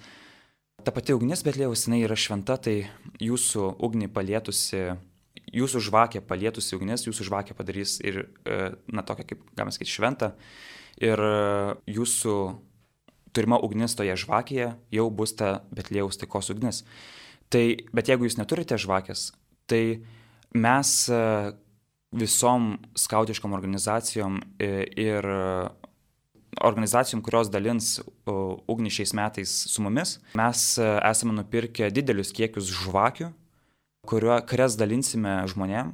ta 0.83 0.93
pati 0.95 1.15
ugnis 1.15 1.43
Betlėjaus 1.45 1.85
jinai 1.87 2.01
yra 2.05 2.17
šventa, 2.19 2.57
tai 2.57 2.89
jūsų 3.21 3.67
ugnį 3.85 4.09
palietusi, 4.15 4.85
jūsų 5.55 5.83
žvakė 5.89 6.23
palietusi 6.25 6.75
ugnis, 6.77 7.05
jūsų 7.07 7.27
žvakė 7.29 7.57
padarys 7.57 7.97
ir, 8.03 8.25
e, 8.45 8.73
na, 8.87 9.03
tokia 9.03 9.27
kaip, 9.31 9.43
galima 9.55 9.75
sakyti, 9.75 9.95
šventa. 9.95 10.33
Ir 10.99 11.19
e, 11.19 11.35
jūsų 11.95 12.35
turima 13.35 13.59
ugnis 13.61 13.95
toje 13.95 14.15
žvakėje 14.19 14.71
jau 14.95 15.07
bus 15.13 15.35
ta 15.37 15.59
Betlėjaus 15.75 16.19
taikos 16.19 16.51
ugnis. 16.53 16.83
Tai, 17.49 17.63
bet 17.95 18.11
jeigu 18.11 18.27
jūs 18.27 18.37
neturite 18.37 18.77
žvakės, 18.77 19.31
tai 19.69 20.01
mes 20.53 20.93
e, 21.09 21.21
visom 22.11 22.77
skautiškom 22.97 23.53
organizacijom 23.53 24.39
e, 24.59 24.83
ir 24.97 25.25
organizacijom, 26.65 27.21
kurios 27.23 27.51
dalins 27.53 27.99
ugnį 28.25 28.91
šiais 28.93 29.13
metais 29.17 29.53
su 29.69 29.83
mumis. 29.85 30.17
Mes 30.37 30.63
e, 30.81 30.87
esame 31.09 31.35
nupirkę 31.37 31.91
didelius 31.93 32.33
kiekius 32.35 32.71
žvakių, 32.81 33.29
kurio, 34.09 34.33
kurias 34.49 34.77
dalinsime 34.79 35.41
žmonėm. 35.51 35.93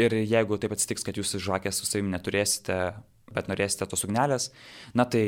Ir 0.00 0.16
jeigu 0.18 0.58
taip 0.58 0.74
atsitiks, 0.74 1.04
kad 1.06 1.18
jūs 1.18 1.36
žvakės 1.38 1.80
su 1.80 1.86
savimi 1.86 2.12
neturėsite, 2.14 2.78
bet 3.30 3.50
norėsite 3.50 3.86
tos 3.90 4.06
ugnelės, 4.06 4.48
na 4.96 5.04
tai 5.06 5.24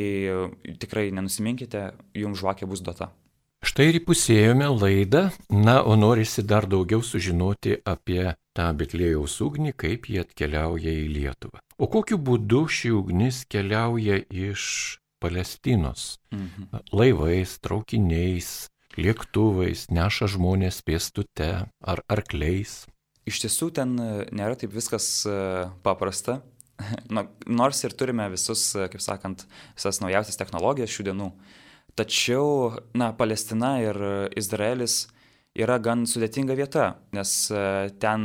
tikrai 0.82 1.10
nenusiminkite, 1.14 1.90
jums 2.18 2.40
žvakė 2.40 2.66
bus 2.70 2.82
duota. 2.82 3.12
Štai 3.62 3.92
ir 3.92 4.00
įpusėjome 4.00 4.66
laidą, 4.74 5.28
na, 5.54 5.76
o 5.86 5.94
norisi 5.94 6.42
dar 6.42 6.66
daugiau 6.66 6.98
sužinoti 7.06 7.76
apie 7.86 8.32
tą 8.58 8.64
Betlėjaus 8.74 9.36
ugnį, 9.44 9.70
kaip 9.78 10.08
jie 10.10 10.24
atkeliauja 10.24 10.90
į 10.90 11.04
Lietuvą. 11.14 11.62
O 11.78 11.86
kokiu 11.86 12.18
būdu 12.18 12.64
ši 12.66 12.90
ugnis 12.90 13.44
keliauja 13.46 14.18
iš 14.26 14.98
Palestinos? 15.22 16.16
Mhm. 16.34 16.82
Laivais, 16.90 17.54
traukiniais, 17.62 18.50
lėktuvais, 18.98 19.86
neša 19.94 20.32
žmonės 20.34 20.82
pėstute 20.82 21.52
ar 21.62 22.02
arkliais. 22.10 22.82
Iš 23.30 23.44
tiesų 23.44 23.70
ten 23.78 23.94
e, 23.94 24.10
nėra 24.34 24.58
taip 24.58 24.74
viskas 24.74 25.22
e, 25.22 25.38
paprasta. 25.86 26.40
Na, 27.14 27.28
nors 27.46 27.86
ir 27.86 27.94
turime 27.94 28.26
visus, 28.34 28.72
e, 28.74 28.90
kaip 28.90 29.06
sakant, 29.06 29.46
visas 29.78 30.02
naujausias 30.02 30.40
technologijas 30.40 30.90
šių 30.90 31.12
dienų, 31.12 31.28
Tačiau, 31.92 32.72
na, 32.96 33.10
Palestina 33.12 33.74
ir 33.84 33.98
Izraelis 34.40 35.06
yra 35.58 35.76
gan 35.82 36.06
sudėtinga 36.08 36.56
vieta, 36.56 36.86
nes 37.12 37.32
e, 37.52 37.90
ten 38.00 38.24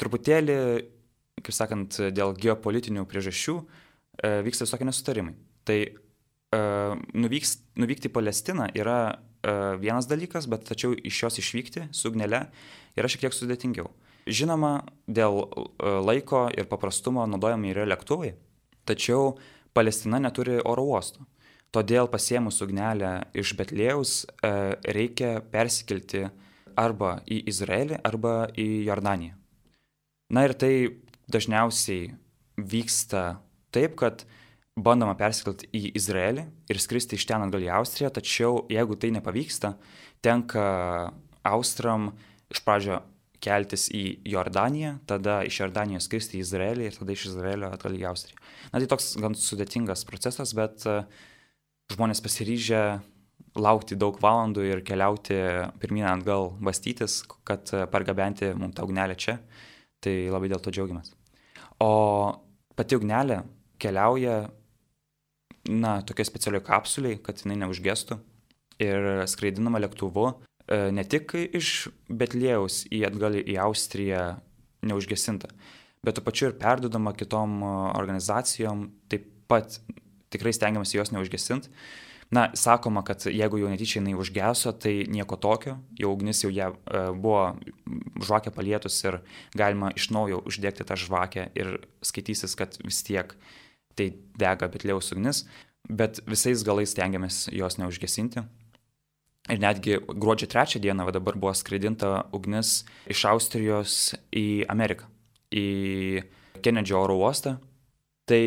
truputėlį, 0.00 0.56
kaip 1.40 1.56
sakant, 1.56 1.96
dėl 2.12 2.34
geopolitinių 2.36 3.06
priežasčių 3.08 3.56
e, 3.56 4.32
vyksta 4.44 4.68
visokie 4.68 4.88
nesutarimai. 4.88 5.34
Tai 5.64 5.78
e, 5.80 6.60
nuvyks, 7.16 7.56
nuvykti 7.80 8.10
į 8.10 8.16
Palestiną 8.18 8.70
yra 8.76 9.02
vienas 9.82 10.06
dalykas, 10.06 10.44
bet 10.46 10.68
tačiau 10.68 10.92
iš 10.94 11.16
jos 11.24 11.40
išvykti 11.42 11.88
su 11.90 12.12
ugnele 12.12 12.44
yra 12.94 13.08
šiek 13.10 13.24
tiek 13.24 13.34
sudėtingiau. 13.34 13.88
Žinoma, 14.30 14.84
dėl 15.10 15.40
laiko 15.82 16.44
ir 16.54 16.68
paprastumo 16.70 17.24
naudojami 17.26 17.72
yra 17.72 17.88
lėktuvai, 17.90 18.36
tačiau 18.86 19.32
Palestina 19.74 20.20
neturi 20.22 20.60
oro 20.62 20.84
uostų. 20.92 21.26
Todėl 21.72 22.08
pasiemus 22.12 22.60
ugnelę 22.60 23.12
iš 23.32 23.54
Betlėjaus 23.56 24.10
e, 24.24 24.50
reikia 24.92 25.38
persikelti 25.52 26.26
arba 26.76 27.20
į 27.24 27.42
Izraelį, 27.48 28.00
arba 28.04 28.34
į 28.60 28.66
Jordaniją. 28.88 29.38
Na 30.32 30.44
ir 30.44 30.54
tai 30.56 30.74
dažniausiai 31.32 32.12
vyksta 32.60 33.38
taip, 33.72 33.96
kad 34.00 34.26
bandoma 34.76 35.14
persikelti 35.16 35.68
į 35.72 35.94
Izraelį 35.96 36.44
ir 36.72 36.80
skristi 36.80 37.16
iš 37.16 37.26
ten 37.28 37.44
atgal 37.44 37.64
į 37.64 37.72
Austriją, 37.78 38.12
tačiau 38.12 38.62
jeigu 38.72 38.96
tai 39.00 39.12
nepavyksta, 39.16 39.74
tenka 40.24 40.66
Austram 41.48 42.12
iš 42.52 42.62
pradžio 42.64 43.00
keltis 43.42 43.88
į 43.90 44.22
Jordaniją, 44.28 44.94
tada 45.08 45.40
iš 45.46 45.58
Jordanijos 45.64 46.06
skristi 46.06 46.38
į 46.38 46.44
Izraelį 46.44 46.86
ir 46.86 46.98
tada 47.00 47.16
iš 47.16 47.26
Izraelio 47.32 47.72
atgal 47.74 47.96
į 47.98 48.06
Austriją. 48.12 48.38
Na 48.70 48.80
tai 48.80 48.88
toks 48.92 49.14
gan 49.20 49.34
sudėtingas 49.38 50.06
procesas, 50.08 50.54
bet 50.56 50.86
e, 50.86 51.00
žmonės 51.90 52.22
pasiryžę 52.24 52.82
laukti 53.58 53.98
daug 54.00 54.16
valandų 54.22 54.64
ir 54.68 54.84
keliauti 54.86 55.36
pirmyn 55.82 56.06
atgal 56.08 56.52
bastytis, 56.62 57.20
kad 57.48 57.68
pargabenti 57.92 58.52
mums 58.56 58.76
tą 58.76 58.86
ugnelę 58.86 59.16
čia. 59.18 59.38
Tai 60.02 60.14
labai 60.34 60.48
dėl 60.50 60.62
to 60.62 60.72
džiaugiamės. 60.74 61.12
O 61.82 61.90
pati 62.78 62.96
ugnelė 62.98 63.42
keliauja 63.82 64.48
na, 65.70 66.00
tokia 66.06 66.26
specialioje 66.26 66.64
kapsuliai, 66.66 67.20
kad 67.22 67.42
jinai 67.42 67.60
neužgestų 67.62 68.18
ir 68.82 69.26
skraidinama 69.30 69.82
lėktuvu 69.84 70.26
e, 70.32 70.90
ne 70.94 71.04
tik 71.06 71.36
iš 71.54 71.90
Betlėjaus 72.10 72.82
į 72.90 73.04
atgal 73.06 73.38
į 73.38 73.58
Austriją 73.62 74.24
neužgesinta, 74.82 75.52
bet 76.02 76.18
tuo 76.18 76.26
pačiu 76.26 76.48
ir 76.50 76.58
perdodama 76.58 77.12
kitom 77.14 77.60
organizacijom, 77.94 78.88
taip 79.12 79.28
pat 79.50 79.78
tikrai 80.32 80.54
stengiamasi 80.56 80.98
jos 80.98 81.12
neužgesinti. 81.14 81.70
Na, 82.32 82.46
sakoma, 82.56 83.02
kad 83.04 83.26
jeigu 83.28 83.58
jau 83.60 83.68
netyčia 83.68 83.98
jinai 83.98 84.14
užgeso, 84.16 84.72
tai 84.72 85.02
nieko 85.12 85.36
tokio, 85.36 85.74
jau 86.00 86.14
ugnis 86.14 86.40
jau 86.40 86.48
ją 86.48 86.70
e, 86.72 87.02
buvo 87.12 87.42
žvakę 88.24 88.54
palietus 88.56 88.96
ir 89.04 89.18
galima 89.52 89.90
iš 89.92 90.08
naujo 90.16 90.38
uždegti 90.48 90.86
tą 90.88 90.96
žvakę 90.96 91.50
ir 91.60 91.74
skaitysis, 92.00 92.56
kad 92.56 92.78
vis 92.80 93.02
tiek 93.04 93.36
tai 94.00 94.14
dega 94.40 94.70
Betlėjaus 94.72 95.12
ugnis, 95.12 95.44
bet 95.84 96.22
visais 96.24 96.64
galais 96.64 96.96
stengiamės 96.96 97.50
jos 97.52 97.76
neužgesinti. 97.76 98.46
Ir 99.52 99.60
netgi 99.60 99.98
gruodžio 100.06 100.48
trečią 100.48 100.80
dieną 100.80 101.04
va, 101.04 101.12
dabar 101.12 101.36
buvo 101.36 101.52
skraidinta 101.52 102.30
ugnis 102.32 102.86
iš 103.12 103.26
Austrijos 103.28 104.14
į 104.32 104.64
Ameriką, 104.72 105.04
į 105.52 106.22
Kenedžio 106.62 107.00
oro 107.02 107.18
uostą. 107.20 107.58
Tai 108.24 108.44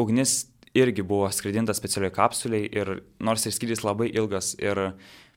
ugnis 0.00 0.48
irgi 0.78 1.04
buvo 1.06 1.28
skraidinta 1.32 1.74
specialiai 1.76 2.14
kapsuliai 2.14 2.68
ir 2.72 2.94
nors 3.20 3.46
ir 3.46 3.54
skrydis 3.54 3.84
labai 3.84 4.10
ilgas 4.12 4.54
ir, 4.60 4.94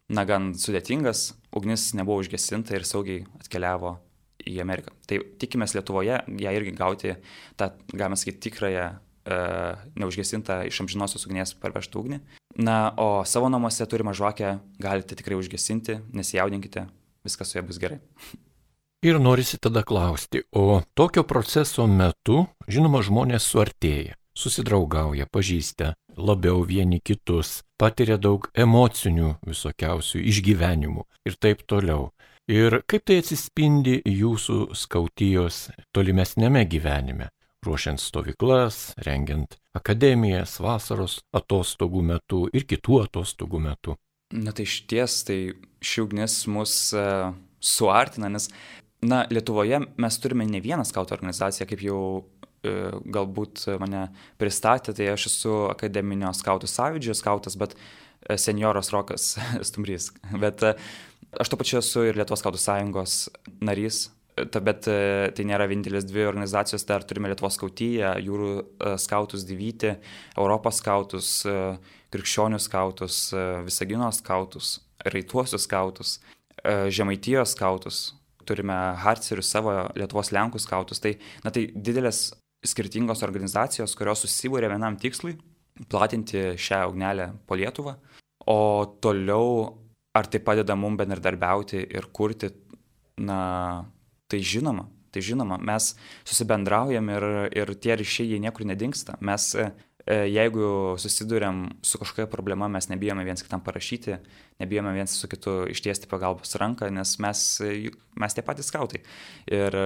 na, 0.10 0.26
gan 0.26 0.54
sudėtingas, 0.60 1.32
ugnis 1.56 1.92
nebuvo 1.98 2.24
užgesinta 2.24 2.78
ir 2.78 2.88
saugiai 2.88 3.26
atkeliavo 3.40 3.98
į 4.46 4.60
Ameriką. 4.62 4.94
Tai 5.10 5.24
tikimės 5.42 5.74
Lietuvoje 5.76 6.22
ją 6.42 6.54
irgi 6.54 6.76
gauti 6.78 7.16
tą, 7.58 7.72
galima 7.94 8.20
sakyti, 8.20 8.50
tikrąją 8.50 8.90
E, 9.26 9.38
neužgesintą 9.98 10.60
iš 10.70 10.84
amžinosios 10.84 11.26
ugnies 11.26 11.56
parvežtą 11.58 11.98
ugnį. 12.04 12.20
Na, 12.62 12.94
o 12.94 13.26
savo 13.26 13.50
namuose 13.50 13.86
turimą 13.90 14.14
žvakę 14.14 14.52
galite 14.78 15.18
tikrai 15.18 15.40
užgesinti, 15.40 15.98
nesijaudinkite, 16.14 16.86
viskas 17.26 17.50
su 17.50 17.58
ja 17.58 17.64
bus 17.66 17.80
gerai. 17.82 17.98
Ir 19.06 19.18
norisi 19.22 19.58
tada 19.62 19.82
klausti, 19.82 20.44
o 20.54 20.78
tokio 20.94 21.26
proceso 21.26 21.88
metu, 21.90 22.44
žinoma, 22.70 23.02
žmonės 23.06 23.50
suartėja, 23.50 24.14
susidraugauja, 24.38 25.28
pažįsta 25.32 25.94
labiau 26.18 26.64
vieni 26.68 27.00
kitus, 27.04 27.62
patiria 27.80 28.18
daug 28.22 28.50
emocinių 28.54 29.36
visokiausių 29.48 30.22
išgyvenimų 30.32 31.06
ir 31.26 31.40
taip 31.40 31.64
toliau. 31.68 32.12
Ir 32.52 32.84
kaip 32.86 33.08
tai 33.10 33.22
atsispindi 33.24 34.02
jūsų 34.06 34.76
skautijos 34.78 35.70
tolimesnėme 35.96 36.68
gyvenime? 36.70 37.32
ruošiant 37.66 38.02
stovyklas, 38.02 38.94
rengiant 39.06 39.58
akademijas, 39.76 40.60
vasaros 40.62 41.20
atostogų 41.36 42.04
metu 42.06 42.46
ir 42.54 42.68
kitų 42.70 43.02
atostogų 43.08 43.62
metu. 43.64 43.98
Na 44.36 44.54
tai 44.56 44.66
iš 44.68 44.80
ties, 44.90 45.20
tai 45.28 45.40
ši 45.86 46.04
ugnis 46.06 46.40
mus 46.52 46.76
uh, 46.98 47.34
suartina, 47.62 48.30
nes, 48.34 48.50
na, 49.06 49.24
Lietuvoje 49.32 49.82
mes 50.02 50.20
turime 50.22 50.48
ne 50.50 50.62
vieną 50.64 50.86
skautų 50.88 51.18
organizaciją, 51.18 51.68
kaip 51.70 51.84
jau 51.86 52.02
galbūt 53.18 53.66
mane 53.82 54.08
pristatė, 54.42 54.96
tai 54.98 55.12
aš 55.14 55.30
esu 55.32 55.54
akademinio 55.70 56.34
skautų 56.36 56.70
sąjūdžio 56.72 57.16
skautas, 57.18 57.58
bet 57.60 57.78
uh, 57.78 58.36
senjoras 58.40 58.92
Rokas 58.96 59.36
Stumbrys. 59.68 60.12
Bet 60.42 60.66
uh, 60.66 60.76
aš 61.40 61.52
to 61.52 61.60
pačiu 61.62 61.80
esu 61.82 62.08
ir 62.10 62.20
Lietuvos 62.20 62.44
skautų 62.44 62.62
sąjungos 62.62 63.18
narys, 63.64 64.06
Ta, 64.36 64.60
bet 64.60 64.84
e, 64.92 65.32
tai 65.32 65.46
nėra 65.48 65.64
vienintelės 65.72 66.04
dvi 66.10 66.26
organizacijos, 66.28 66.84
dar 66.84 67.06
turime 67.08 67.30
Lietuvos 67.32 67.56
skautyje, 67.56 68.10
jūrų 68.20 68.50
e, 68.60 68.90
skautus 69.00 69.46
Dyvyti, 69.48 69.94
Europos 70.36 70.82
skautus, 70.82 71.30
e, 71.48 71.54
krikščionių 72.12 72.60
skautus, 72.60 73.20
Visagino 73.64 74.10
skautus, 74.16 74.78
Raituosius 75.08 75.64
skautus, 75.68 76.18
Žemaitijos 76.66 77.54
skautus, 77.56 78.00
turime 78.48 78.76
Harcerius 79.00 79.50
savo 79.52 79.74
Lietuvos 79.96 80.32
Lenkų 80.36 80.60
skautus. 80.64 81.00
Tai, 81.04 81.14
na, 81.44 81.52
tai 81.56 81.68
didelės 81.72 82.30
skirtingos 82.66 83.24
organizacijos, 83.24 83.96
kurios 83.96 84.26
susibūrė 84.26 84.70
vienam 84.74 84.98
tikslui- 84.98 85.38
platinti 85.92 86.56
šią 86.58 86.86
ugnelę 86.90 87.34
po 87.48 87.56
Lietuvą. 87.56 87.96
O 88.48 88.86
toliau, 89.02 89.78
ar 90.16 90.26
tai 90.28 90.40
padeda 90.40 90.76
mums 90.76 90.98
bendradarbiauti 90.98 91.86
ir 91.96 92.08
kurti, 92.14 92.52
na, 93.18 93.86
Tai 94.28 94.42
žinoma, 94.42 94.88
tai 95.14 95.22
žinoma, 95.22 95.60
mes 95.62 95.92
susibendraujam 96.26 97.10
ir, 97.14 97.26
ir 97.54 97.74
tie 97.78 97.94
ryšiai 98.00 98.32
jie 98.34 98.40
niekur 98.42 98.66
nedingsta. 98.66 99.20
Mes, 99.22 99.52
e, 99.54 99.68
jeigu 100.34 100.96
susidurėm 101.02 101.60
su 101.86 102.02
kažkokia 102.02 102.26
problema, 102.32 102.68
mes 102.72 102.90
nebijome 102.90 103.26
viens 103.28 103.46
kitam 103.46 103.62
parašyti, 103.62 104.18
nebijome 104.64 104.96
viens 104.98 105.14
su 105.14 105.30
kitu 105.30 105.68
ištiesti 105.70 106.10
pagalbos 106.10 106.58
ranką, 106.58 106.90
nes 106.90 107.16
mes, 107.22 107.46
mes 108.18 108.38
tie 108.38 108.46
patys 108.46 108.72
skautai. 108.74 109.04
Ir 109.46 109.78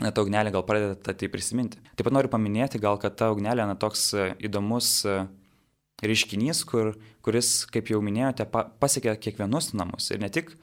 na, 0.00 0.10
ta 0.10 0.24
ugnelė 0.24 0.52
gal 0.54 0.64
pradeda 0.66 1.14
tai 1.14 1.28
prisiminti. 1.32 1.80
Taip 1.96 2.08
pat 2.08 2.16
noriu 2.16 2.32
paminėti 2.32 2.80
gal, 2.82 2.98
kad 3.02 3.16
ta 3.18 3.32
ugnelė 3.34 3.66
na, 3.68 3.76
toks 3.78 4.10
įdomus 4.40 5.02
reiškinys, 6.02 6.64
kur, 6.68 6.94
kuris, 7.22 7.62
kaip 7.72 7.92
jau 7.92 8.02
minėjote, 8.04 8.46
pa, 8.50 8.64
pasiekia 8.82 9.14
kiekvienus 9.20 9.72
namus. 9.78 10.10
Ir 10.10 10.22
ne 10.22 10.30
tik 10.32 10.54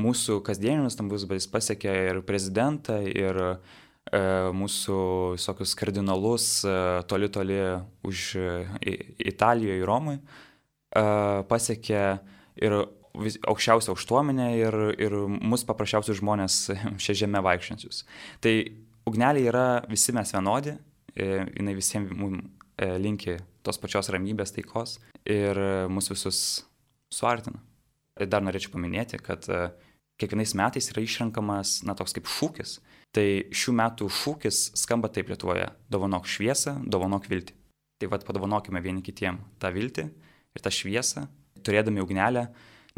mūsų 0.00 0.40
kasdieninius 0.44 0.96
stambus, 0.96 1.26
bet 1.28 1.40
jis 1.40 1.50
pasiekė 1.52 1.94
ir 2.10 2.20
prezidentą, 2.28 2.98
ir 3.08 3.40
e, 3.42 3.54
mūsų 4.56 4.98
visokius 5.36 5.74
kardinalus 5.78 6.48
e, 6.64 6.76
toli 7.08 7.30
toli 7.32 7.60
už 8.08 8.26
e, 8.36 8.48
Italijoje, 9.32 9.84
Romui, 9.88 10.18
e, 10.18 11.04
pasiekė 11.48 12.02
ir 12.60 12.78
vis, 13.20 13.38
aukščiausią 13.48 13.92
aukštuomenę 13.92 14.48
ir, 14.58 14.78
ir 15.00 15.16
mus 15.40 15.66
paprasčiausius 15.68 16.20
žmonės 16.20 16.58
šią 17.04 17.18
žemę 17.24 17.42
vaikščiančius. 17.44 18.04
Tai 18.44 18.54
ugnelė 19.08 19.46
yra 19.50 19.66
visi 19.90 20.14
mes 20.16 20.32
vienodi, 20.34 20.76
e, 21.14 21.30
jinai 21.52 21.76
visiems 21.78 22.14
mums 22.16 22.42
e, 22.76 22.88
linki 23.02 23.38
tos 23.62 23.78
pačios 23.78 24.10
ramybės, 24.12 24.54
taikos 24.56 24.98
ir 25.28 25.58
mus 25.92 26.10
visus 26.10 26.64
suartina. 27.12 27.60
Dar 28.28 28.44
norėčiau 28.44 28.74
paminėti, 28.74 29.20
kad 29.22 29.46
e, 29.48 29.68
kiekvienais 30.20 30.54
metais 30.58 30.90
yra 30.92 31.04
išrenkamas, 31.04 31.80
na, 31.86 31.96
toks 31.98 32.16
kaip 32.16 32.28
šūkis. 32.28 32.78
Tai 33.12 33.26
šių 33.52 33.74
metų 33.76 34.08
šūkis 34.08 34.72
skamba 34.80 35.10
taip 35.12 35.28
Lietuvoje- 35.32 35.68
dovanok 35.92 36.28
šviesą, 36.28 36.78
dovanok 36.88 37.28
viltį. 37.28 37.54
Tai 38.00 38.08
vad 38.08 38.24
padovanokime 38.24 38.82
vieni 38.82 39.02
kitiem 39.02 39.38
tą 39.60 39.72
viltį 39.72 40.04
ir 40.56 40.60
tą 40.60 40.70
šviesą, 40.70 41.28
turėdami 41.62 42.02
ugnelę, 42.02 42.48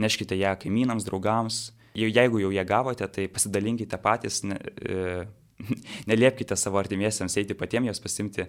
neškite 0.00 0.38
ją 0.38 0.54
kaimynams, 0.60 1.06
draugams. 1.06 1.72
Jeigu 1.94 2.40
jau 2.42 2.50
ją 2.50 2.64
gavote, 2.66 3.06
tai 3.06 3.28
pasidalinkite 3.30 3.98
patys, 4.02 4.42
ne, 4.42 4.58
e, 4.82 5.26
neliepkite 6.10 6.56
savo 6.58 6.80
artimiesiems 6.80 7.36
eiti 7.38 7.54
patiems 7.54 7.92
jos 7.92 8.02
pasimti, 8.02 8.46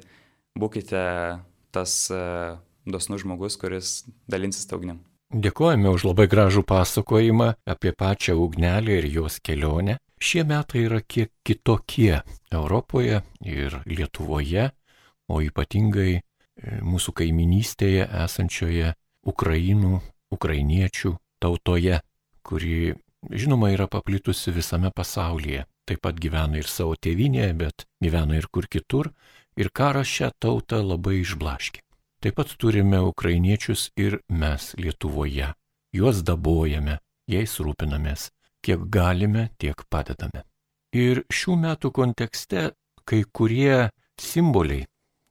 būkite 0.57 1.01
tas 1.75 1.97
e, 2.09 2.21
dosnus 2.89 3.21
žmogus, 3.21 3.59
kuris 3.61 3.99
dalinsis 4.29 4.65
tą 4.69 4.79
ugnim. 4.79 5.03
Dėkojame 5.35 5.89
už 5.91 6.05
labai 6.11 6.27
gražų 6.31 6.63
pasakojimą 6.69 7.51
apie 7.69 7.91
pačią 7.97 8.37
ugnelę 8.39 8.99
ir 9.01 9.07
jos 9.09 9.39
kelionę. 9.43 9.97
Šie 10.21 10.45
metai 10.47 10.85
yra 10.87 11.01
kiek 11.01 11.31
kitokie 11.43 12.21
Europoje 12.53 13.19
ir 13.43 13.81
Lietuvoje, 13.85 14.69
o 15.27 15.41
ypatingai 15.43 16.13
e, 16.15 16.21
mūsų 16.81 17.13
kaiminystėje 17.19 18.07
esančioje 18.23 18.93
Ukrainų, 19.27 19.99
ukrainiečių 20.31 21.15
tautoje, 21.45 22.01
kuri 22.41 22.95
žinoma, 23.29 23.69
yra 23.69 23.87
paplitusi 23.87 24.51
visame 24.51 24.91
pasaulyje. 24.91 25.65
Taip 25.85 26.01
pat 26.01 26.17
gyvena 26.17 26.57
ir 26.57 26.69
savo 26.69 26.95
tėvinėje, 26.97 27.53
bet 27.57 27.85
gyvena 28.01 28.39
ir 28.39 28.47
kur 28.51 28.67
kitur. 28.69 29.11
Ir 29.55 29.69
karas 29.69 30.09
šią 30.09 30.31
tautą 30.41 30.81
labai 30.83 31.21
išblaškė. 31.21 31.81
Taip 32.25 32.35
pat 32.39 32.55
turime 32.59 32.99
ukrainiečius 33.05 33.91
ir 33.95 34.19
mes 34.29 34.73
Lietuvoje. 34.81 35.53
Juos 35.95 36.23
dabojame, 36.25 36.97
jais 37.29 37.53
rūpinamės. 37.61 38.31
Kiek 38.65 38.89
galime, 38.89 39.51
tiek 39.61 39.85
padedame. 39.89 40.41
Ir 40.95 41.23
šių 41.29 41.55
metų 41.61 41.91
kontekste 41.93 42.71
kai 43.05 43.21
kurie 43.31 43.91
simboliai, 44.19 44.87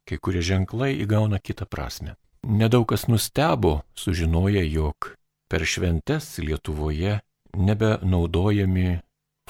kai 0.06 0.20
kurie 0.22 0.44
ženklai 0.44 0.94
įgauna 1.02 1.42
kitą 1.42 1.66
prasme. 1.66 2.14
Nedaug 2.44 2.86
kas 2.92 3.08
nustebo, 3.08 3.82
sužinoję, 3.98 4.62
jog 4.70 5.16
per 5.48 5.64
šventes 5.68 6.38
Lietuvoje 6.38 7.18
nebenaudojami 7.54 9.00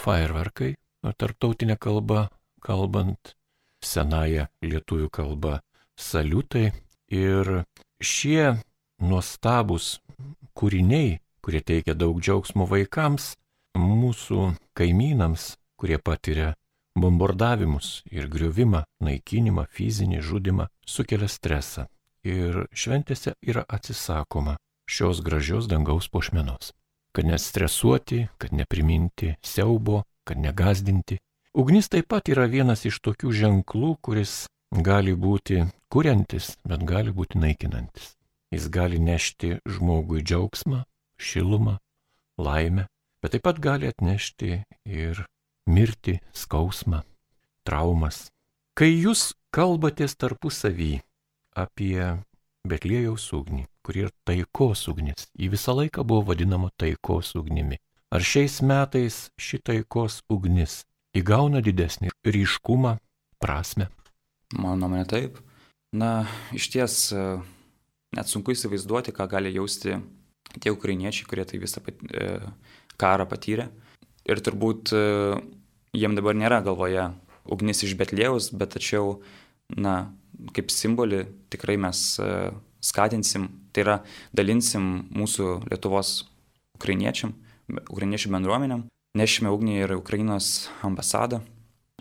fireworkai, 0.00 0.74
tarptautinė 1.04 1.76
kalba 1.80 2.28
kalbant, 2.64 3.34
senąją 3.84 4.48
lietuvių 4.64 5.10
kalbą 5.12 5.58
saliutai. 6.00 6.72
Ir 7.14 7.64
šie 8.02 8.56
nuostabus 9.04 9.98
kūriniai, 10.56 11.20
kurie 11.44 11.60
teikia 11.60 11.94
daug 11.94 12.18
džiaugsmo 12.20 12.66
vaikams, 12.66 13.34
mūsų 13.78 14.54
kaimynams, 14.78 15.54
kurie 15.76 15.98
patiria 16.00 16.54
bombardavimus 16.98 18.02
ir 18.10 18.28
griovimą, 18.32 18.84
naikinimą, 19.04 19.66
fizinį 19.70 20.22
žudimą, 20.24 20.68
sukelia 20.86 21.28
stresą. 21.28 21.88
Ir 22.24 22.64
šventėse 22.72 23.34
yra 23.44 23.66
atsisakoma 23.68 24.56
šios 24.86 25.20
gražios 25.24 25.68
dangaus 25.68 26.08
pošmenos. 26.08 26.72
Kad 27.14 27.26
nestresuoti, 27.26 28.26
kad 28.38 28.52
nepriminti 28.52 29.34
siaubo, 29.42 30.02
kad 30.24 30.38
negazdinti. 30.38 31.18
Ugnis 31.54 31.88
taip 31.88 32.08
pat 32.10 32.28
yra 32.28 32.48
vienas 32.50 32.82
iš 32.88 32.98
tokių 33.04 33.30
ženklų, 33.30 33.94
kuris 34.02 34.46
gali 34.74 35.14
būti 35.14 35.62
kuriantis, 35.92 36.56
bet 36.66 36.82
gali 36.82 37.14
būti 37.14 37.38
naikinantis. 37.38 38.16
Jis 38.50 38.66
gali 38.70 38.98
nešti 38.98 39.60
žmogui 39.66 40.22
džiaugsmą, 40.22 40.82
šilumą, 41.18 41.78
laimę, 42.38 42.88
bet 43.22 43.34
taip 43.34 43.46
pat 43.46 43.60
gali 43.62 43.90
atnešti 43.90 44.64
ir 44.84 45.24
mirtį, 45.70 46.18
skausmą, 46.34 47.04
traumas. 47.66 48.28
Kai 48.74 48.90
jūs 48.90 49.32
kalbatės 49.54 50.16
tarpusavį 50.18 50.98
apie 51.54 52.24
Betlėjaus 52.64 53.26
ugnį, 53.36 53.66
kuri 53.84 54.06
yra 54.06 54.12
taikos 54.24 54.86
ugnis, 54.88 55.26
ji 55.36 55.50
visą 55.52 55.74
laiką 55.76 56.04
buvo 56.08 56.30
vadinama 56.30 56.70
taikos 56.80 57.34
ugnimi. 57.36 57.76
Ar 58.08 58.24
šiais 58.24 58.62
metais 58.64 59.26
ši 59.36 59.60
taikos 59.68 60.22
ugnis 60.32 60.82
įgauna 61.12 61.60
didesnį 61.64 62.14
ryškumą, 62.24 62.96
prasme? 63.42 63.90
Mano 64.56 64.78
nuomonė 64.80 65.04
taip. 65.10 65.36
Na, 65.92 66.24
iš 66.56 66.70
ties 66.72 66.96
net 68.14 68.30
sunku 68.30 68.54
įsivaizduoti, 68.54 69.12
ką 69.12 69.28
gali 69.30 69.52
jausti 69.54 69.98
tie 70.56 70.72
ukrainiečiai, 70.72 71.28
kurie 71.28 71.44
tai 71.44 71.60
visą 71.60 71.82
pat, 71.84 72.00
e, 72.14 72.38
karą 73.00 73.26
patyrė. 73.28 73.68
Ir 74.24 74.40
turbūt 74.40 74.94
e, 74.96 75.04
jiem 75.92 76.16
dabar 76.16 76.38
nėra 76.38 76.62
galvoje 76.64 77.10
ugnis 77.44 77.84
iš 77.84 77.96
Betlėjaus, 77.98 78.52
bet 78.56 78.72
tačiau, 78.78 79.18
na, 79.68 80.14
kaip 80.54 80.72
simbolį 80.72 81.24
tikrai 81.52 81.76
mes 81.80 82.02
e, 82.22 82.28
skatinsim, 82.84 83.48
tai 83.72 83.84
yra 83.86 83.96
dalinsim 84.36 85.08
mūsų 85.14 85.64
Lietuvos 85.70 86.22
ukrainiečiam, 86.76 87.34
ukrainiečių 87.88 88.32
bendruomenėm, 88.34 88.86
nešime 89.16 89.52
ugnį 89.54 89.76
ir 89.84 89.96
Ukrainos 89.96 90.68
ambasadą, 90.84 91.40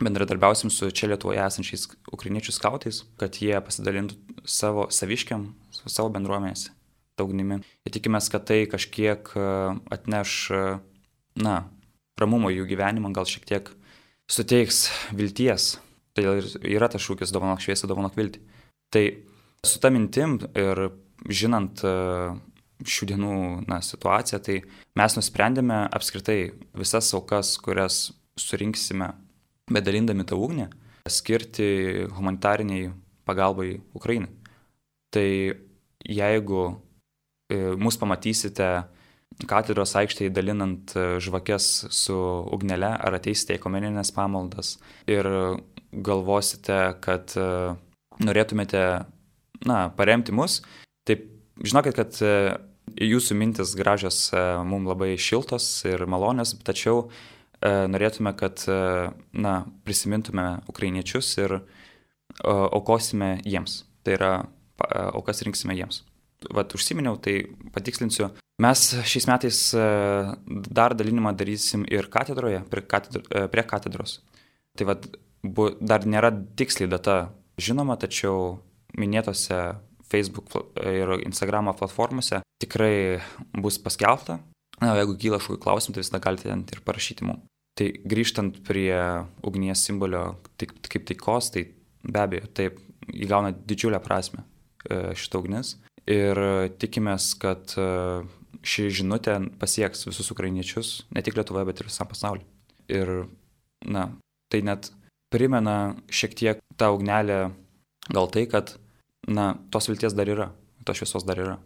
bendradarbiausim 0.02 0.72
su 0.74 0.90
čia 0.92 1.12
Lietuvoje 1.12 1.42
esančiais 1.44 1.86
ukrainiečių 2.12 2.56
skautais, 2.56 3.04
kad 3.22 3.38
jie 3.40 3.54
pasidalintų 3.64 4.18
savo 4.50 4.90
saviškiam, 4.92 5.52
savo 5.86 6.10
bendruomenėse 6.14 6.74
tą 7.18 7.28
ugnimi. 7.28 7.62
Ir 7.86 7.94
tikimės, 7.94 8.30
kad 8.34 8.48
tai 8.50 8.64
kažkiek 8.70 9.30
e, 9.38 9.48
atneš, 9.94 10.36
e, 10.50 10.62
na, 11.46 11.56
ramumo 12.20 12.50
jų 12.54 12.66
gyvenimą, 12.72 13.14
gal 13.14 13.30
šiek 13.30 13.46
tiek 13.50 13.70
suteiks 14.30 14.88
vilties 15.14 15.76
Tai 16.14 16.26
yra 16.70 16.90
tas 16.92 17.02
šūkis 17.02 17.34
dovanok 17.34 17.64
šviesą, 17.64 17.90
dovanok 17.90 18.18
viltį. 18.18 18.42
Tai 18.94 19.04
su 19.66 19.80
ta 19.82 19.90
mintim 19.90 20.38
ir 20.54 20.84
žinant 21.30 21.82
e, 21.88 21.94
šių 22.84 23.08
dienų 23.14 23.36
na, 23.70 23.80
situaciją, 23.82 24.40
tai 24.44 24.60
mes 25.00 25.18
nusprendėme 25.18 25.86
apskritai 25.96 26.54
visas 26.78 27.10
aukas, 27.16 27.56
kurias 27.64 28.12
surinksime, 28.40 29.14
bedalindami 29.72 30.26
tą 30.28 30.38
ugnį, 30.42 30.68
skirti 31.10 31.68
humanitariniai 32.14 32.92
pagalbai 33.28 33.78
Ukrainai. 33.96 34.32
Tai 35.14 35.28
jeigu 36.04 36.64
e, 37.50 37.76
mus 37.80 37.98
pamatysite 38.02 38.70
katedros 39.50 39.96
aikštėje 39.98 40.34
dalinant 40.34 40.94
e, 40.98 41.06
žvakes 41.24 41.70
su 41.94 42.18
ugnele, 42.54 42.90
ar 42.94 43.18
ateisite 43.18 43.58
į 43.58 43.64
komeninės 43.64 44.14
pamaldas 44.16 44.78
ir 45.10 45.30
galvosite, 45.94 46.78
kad 47.04 47.34
e, 47.38 47.48
norėtumėte, 48.24 48.84
na, 49.68 49.78
paremti 49.98 50.34
mus, 50.36 50.62
tai 51.08 51.20
žinokit, 51.64 51.96
kad 51.98 52.18
e, 52.24 52.34
jūsų 53.04 53.38
mintis 53.40 53.76
gražios 53.80 54.26
e, 54.34 54.42
mums 54.68 54.90
labai 54.92 55.14
šiltos 55.20 55.68
ir 55.90 56.06
malonios, 56.10 56.56
tačiau 56.66 57.08
norėtume, 57.64 58.34
kad, 58.36 58.60
na, 59.32 59.52
prisimintume 59.88 60.66
ukrainiečius 60.68 61.30
ir 61.38 61.54
aukosime 62.44 63.38
jiems. 63.48 63.78
Tai 64.04 64.18
yra, 64.18 64.32
aukas 65.16 65.40
rinksime 65.48 65.78
jiems. 65.78 66.02
Vat 66.52 66.76
užsiminiau, 66.76 67.16
tai 67.24 67.38
patikslinsiu. 67.72 68.34
Mes 68.60 68.84
šiais 69.08 69.30
metais 69.32 69.62
dar 70.76 70.98
dalinimą 71.00 71.32
darysim 71.40 71.88
ir 71.88 72.12
katedroje, 72.12 72.66
prie, 72.68 72.84
katedro, 72.84 73.24
prie 73.56 73.64
katedros. 73.70 74.18
Tai 74.76 74.90
vad 74.92 75.08
bu, 75.44 75.72
dar 75.82 76.08
nėra 76.08 76.32
tiksliai 76.32 76.90
data 76.92 77.18
žinoma, 77.62 77.98
tačiau 78.00 78.58
minėtose 78.98 79.60
Facebook 80.10 80.52
ir 80.84 81.18
Instagram 81.24 81.72
platformose 81.78 82.42
tikrai 82.62 83.22
bus 83.54 83.80
paskelbta. 83.82 84.40
Na, 84.82 84.96
jeigu 84.98 85.16
kyla 85.20 85.40
kažkokių 85.40 85.62
klausimų, 85.64 85.96
tai 85.96 86.04
visada 86.04 86.22
galite 86.24 86.50
ten 86.50 86.64
ir 86.74 86.82
parašyti 86.86 87.28
mums. 87.28 87.46
Tai 87.78 87.88
grįžtant 88.06 88.60
prie 88.68 88.94
ugnies 89.46 89.82
simbolio 89.82 90.36
tik, 90.62 90.76
kaip 90.86 91.08
taikos, 91.10 91.50
tai 91.54 91.66
be 92.04 92.22
abejo, 92.22 92.50
taip 92.54 92.78
įgauna 93.10 93.54
didžiulę 93.54 93.98
prasme 94.04 94.44
e, 94.44 95.14
šitą 95.18 95.42
ugnis. 95.42 95.76
Ir 96.10 96.38
tikimės, 96.82 97.32
kad 97.42 97.74
e, 97.80 97.88
ši 98.62 98.90
žinutė 99.00 99.40
pasieks 99.62 100.06
visus 100.10 100.30
ukrainiečius, 100.36 100.92
ne 101.16 101.24
tik 101.26 101.38
Lietuvoje, 101.40 101.70
bet 101.70 101.82
ir 101.82 101.90
visam 101.90 102.10
pasauliu. 102.10 102.46
Ir, 102.92 103.14
na, 103.88 104.10
tai 104.54 104.62
net 104.68 104.92
primena 105.34 105.96
šiek 106.14 106.38
tiek 106.38 106.62
tą 106.78 106.94
ugnelę 106.96 107.40
gal 108.14 108.30
tai, 108.30 108.46
kad, 108.52 108.76
na, 109.28 109.54
tos 109.74 109.90
vilties 109.90 110.16
dar 110.18 110.30
yra, 110.30 110.52
tos 110.86 111.00
šviesos 111.00 111.26
dar 111.26 111.42
yra. 111.42 111.58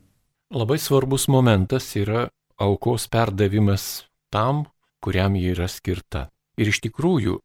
Labai 0.55 0.77
svarbus 0.79 1.27
momentas 1.27 1.89
yra 1.99 2.27
aukos 2.57 3.09
perdavimas 3.11 4.07
tam, 4.31 4.65
kuriam 5.03 5.35
ji 5.35 5.51
yra 5.51 5.67
skirta. 5.67 6.27
Ir 6.57 6.71
iš 6.71 6.79
tikrųjų, 6.87 7.37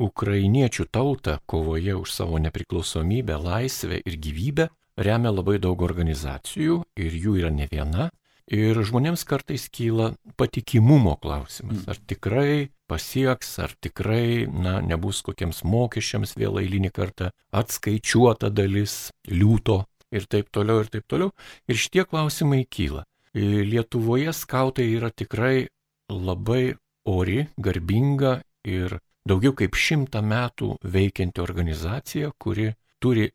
ukrainiečių 0.00 0.86
tautą 0.90 1.38
kovoje 1.46 1.96
už 1.98 2.12
savo 2.12 2.38
nepriklausomybę, 2.42 3.36
laisvę 3.38 4.00
ir 4.04 4.16
gyvybę 4.18 4.68
remia 4.96 5.32
labai 5.34 5.58
daug 5.58 5.82
organizacijų 5.82 6.82
ir 6.96 7.18
jų 7.18 7.38
yra 7.42 7.50
ne 7.50 7.68
viena. 7.70 8.08
Ir 8.52 8.76
žmonėms 8.84 9.24
kartais 9.24 9.70
kyla 9.72 10.10
patikimumo 10.36 11.14
klausimas, 11.22 11.80
mm. 11.80 11.88
ar 11.88 12.00
tikrai 12.04 12.68
pasieks, 12.90 13.54
ar 13.64 13.72
tikrai, 13.80 14.44
na, 14.44 14.80
nebus 14.84 15.22
kokiems 15.24 15.62
mokesčiams 15.64 16.34
vėl 16.36 16.60
eilinį 16.60 16.90
kartą 16.92 17.30
atskaičiuota 17.56 18.50
dalis 18.52 19.08
liūto 19.30 19.84
ir 20.12 20.28
taip 20.28 20.50
toliau, 20.52 20.82
ir 20.84 20.92
taip 20.92 21.08
toliau. 21.08 21.32
Ir 21.68 21.80
šitie 21.80 22.04
klausimai 22.04 22.66
kyla. 22.68 23.06
Lietuvoje 23.34 24.34
skautai 24.36 24.90
yra 24.92 25.08
tikrai 25.10 25.66
labai 26.12 26.76
ori, 27.08 27.46
garbinga 27.56 28.36
ir 28.68 28.98
daugiau 29.26 29.56
kaip 29.56 29.74
šimtą 29.74 30.20
metų 30.20 30.74
veikianti 30.84 31.42
organizacija, 31.42 32.30
kuri 32.38 32.70
turi 33.02 33.30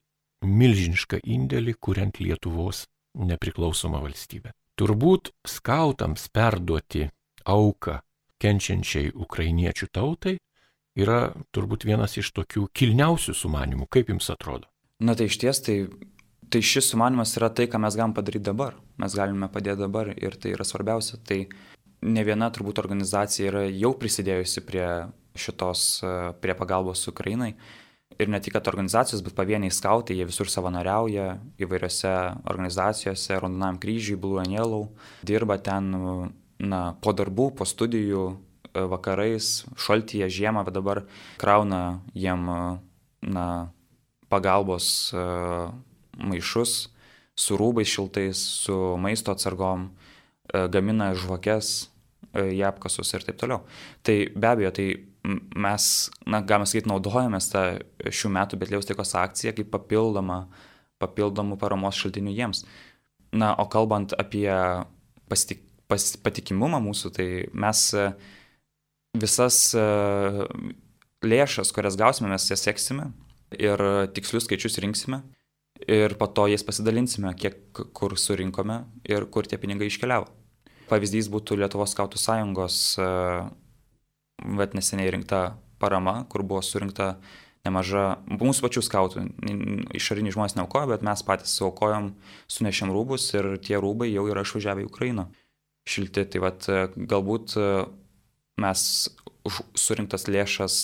milžinišką 0.45 1.19
indėlį, 1.25 1.75
kuriant 1.81 2.21
Lietuvos 2.21 2.85
nepriklausomą 3.19 3.99
valstybę. 4.05 4.53
Turbūt 4.79 5.33
skautams 5.43 6.29
perduoti 6.31 7.09
auką 7.49 7.97
kenčiančiai 8.39 9.11
ukrainiečių 9.11 9.89
tautai 9.91 10.37
yra 10.99 11.33
turbūt 11.55 11.83
vienas 11.87 12.15
iš 12.19 12.31
tokių 12.37 12.69
kilniausių 12.75 13.35
sumanimų. 13.35 13.89
Kaip 13.91 14.13
jums 14.13 14.29
atrodo? 14.31 14.69
Na 15.03 15.15
tai 15.15 15.29
iš 15.29 15.39
ties, 15.41 15.61
tai, 15.63 15.75
tai 16.51 16.61
šis 16.65 16.91
sumanimas 16.93 17.35
yra 17.39 17.51
tai, 17.51 17.67
ką 17.71 17.81
mes 17.83 17.97
galim 17.99 18.15
padaryti 18.15 18.47
dabar. 18.49 18.77
Mes 18.99 19.15
galime 19.15 19.51
padėti 19.51 19.83
dabar 19.83 20.11
ir 20.15 20.39
tai 20.39 20.55
yra 20.55 20.67
svarbiausia. 20.67 21.19
Tai 21.27 21.41
ne 22.07 22.23
viena 22.27 22.49
turbūt 22.51 22.81
organizacija 22.81 23.51
yra 23.51 23.65
jau 23.67 23.93
prisidėjusi 23.99 24.63
prie 24.67 24.87
šitos, 25.39 25.85
prie 26.39 26.55
pagalbos 26.57 27.05
Ukrainai. 27.11 27.53
Ir 28.17 28.27
ne 28.27 28.39
tik, 28.41 28.55
kad 28.57 28.67
organizacijos, 28.67 29.21
bet 29.23 29.35
pavieniai 29.37 29.71
skautai, 29.71 30.17
jie 30.17 30.25
visur 30.27 30.49
savanoriauja 30.49 31.37
įvairiose 31.61 32.13
organizacijose, 32.49 33.37
Rondonam 33.39 33.77
kryžiui, 33.79 34.17
Blue 34.19 34.41
and 34.41 34.51
Yellow, 34.51 34.89
dirba 35.23 35.59
ten 35.61 35.93
na, 36.59 36.81
po 36.99 37.13
darbų, 37.13 37.51
po 37.55 37.67
studijų, 37.69 38.25
vakarais, 38.73 39.63
šaltyje, 39.79 40.27
žiemą, 40.29 40.65
bet 40.65 40.75
dabar 40.75 41.03
krauna 41.41 42.01
jiem 42.17 42.49
na, 43.21 43.45
pagalbos 44.29 45.13
maišus 46.19 46.89
su 47.39 47.57
rūbais 47.57 47.87
šiltais, 47.87 48.41
su 48.65 48.75
maisto 48.99 49.31
atsargom, 49.31 49.89
gamina 50.51 51.13
žvakes, 51.15 51.89
į 52.35 52.61
apkasus 52.67 53.13
ir 53.15 53.23
taip 53.25 53.39
toliau. 53.41 53.63
Tai 54.05 54.17
be 54.35 54.49
abejo, 54.49 54.73
tai 54.75 54.87
mes, 55.25 55.85
na, 56.25 56.41
galima 56.41 56.67
sakyti, 56.69 56.89
naudojamės 56.89 57.49
tą 57.51 57.63
šių 58.07 58.31
metų 58.35 58.59
Betlėjaus 58.61 58.87
taikos 58.89 59.15
akciją 59.19 59.53
kaip 59.57 59.71
papildomą, 59.73 60.43
papildomų 61.01 61.59
paramos 61.59 61.99
šaltinių 61.99 62.35
jiems. 62.35 62.63
Na, 63.35 63.53
o 63.59 63.67
kalbant 63.69 64.15
apie 64.17 64.49
pasitik, 65.29 65.61
pas, 65.91 66.05
patikimumą 66.23 66.79
mūsų, 66.87 67.11
tai 67.15 67.27
mes 67.53 67.83
visas 69.19 69.59
lėšas, 71.25 71.73
kurias 71.75 71.99
gausime, 71.99 72.31
mes 72.31 72.47
jas 72.49 72.63
seksime 72.65 73.11
ir 73.57 73.81
tikslius 74.15 74.45
skaičius 74.47 74.79
rinksime 74.81 75.23
ir 75.87 76.15
po 76.19 76.27
to 76.27 76.47
jais 76.51 76.63
pasidalinsime, 76.65 77.31
kiek 77.39 77.81
kur 77.95 78.15
surinkome 78.19 78.83
ir 79.07 79.25
kur 79.31 79.47
tie 79.47 79.59
pinigai 79.61 79.89
iškeliavo. 79.89 80.27
Pavyzdys 80.89 81.29
būtų 81.29 81.59
Lietuvos 81.61 81.93
skautų 81.93 82.17
sąjungos, 82.17 82.97
bet 84.43 84.73
e, 84.73 84.79
neseniai 84.79 85.11
rinkta 85.13 85.57
parama, 85.79 86.23
kur 86.29 86.43
buvo 86.43 86.61
surinkta 86.65 87.17
nemaža, 87.67 88.19
mūsų 88.31 88.65
pačių 88.65 88.83
skautų, 88.85 89.23
išoriniai 89.97 90.33
žmonės 90.35 90.55
neaukojo, 90.57 90.89
bet 90.93 91.03
mes 91.05 91.23
patys 91.27 91.55
suaukojom, 91.59 92.13
sunešėm 92.51 92.93
rūbus 92.95 93.27
ir 93.35 93.51
tie 93.63 93.79
rūbai 93.81 94.09
jau 94.11 94.25
yra 94.31 94.45
išvažiavę 94.47 94.85
į 94.85 94.89
Ukrainą. 94.89 95.27
Šilti, 95.89 96.25
tai 96.31 96.43
vad 96.43 96.67
e, 96.71 96.85
galbūt 96.95 97.55
e, 97.59 97.69
mes 98.63 98.81
už 99.47 99.61
surinktas 99.79 100.27
lėšas 100.27 100.75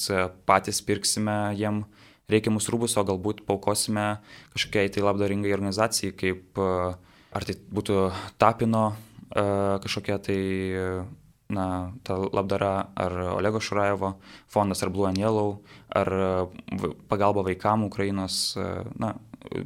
patys 0.48 0.80
pirksime 0.86 1.54
jiem 1.60 1.84
reikiamus 2.32 2.70
rūbus, 2.72 2.96
o 2.98 3.04
galbūt 3.06 3.44
paukosime 3.46 4.16
kažkokiai 4.56 4.90
tai 4.96 5.04
labdaringai 5.04 5.52
organizacijai, 5.54 6.16
kaip 6.16 6.58
ar 6.58 7.46
tai 7.46 7.58
būtų 7.76 8.00
Tapino 8.42 8.88
kažkokia 9.36 10.18
tai 10.24 10.40
na, 11.56 11.68
ta 12.04 12.18
labdara 12.20 12.74
ar 13.00 13.16
Olego 13.36 13.62
Šurajevo 13.64 14.16
fondas, 14.52 14.84
ar 14.84 14.92
Blue 14.94 15.08
and 15.08 15.22
Yellow, 15.22 15.62
ar 15.90 16.12
pagalba 17.10 17.46
vaikams 17.48 17.88
Ukrainos. 17.88 18.38
Na, 19.00 19.16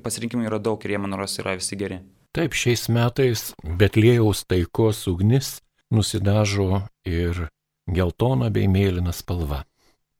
pasirinkimai 0.03 0.47
yra 0.49 0.59
daug 0.61 0.83
ir 0.85 0.95
jie, 0.95 1.01
man 1.01 1.17
rodos, 1.17 1.39
yra 1.41 1.57
visi 1.57 1.77
geri. 1.79 1.99
Taip, 2.35 2.53
šiais 2.53 2.85
metais 2.93 3.49
Betlėjaus 3.63 4.43
taikos 4.45 5.07
ugnis 5.09 5.57
nusidažo 5.89 6.83
ir 7.09 7.47
geltona 7.89 8.51
bei 8.53 8.69
mėlyna 8.69 9.13
spalva. 9.15 9.63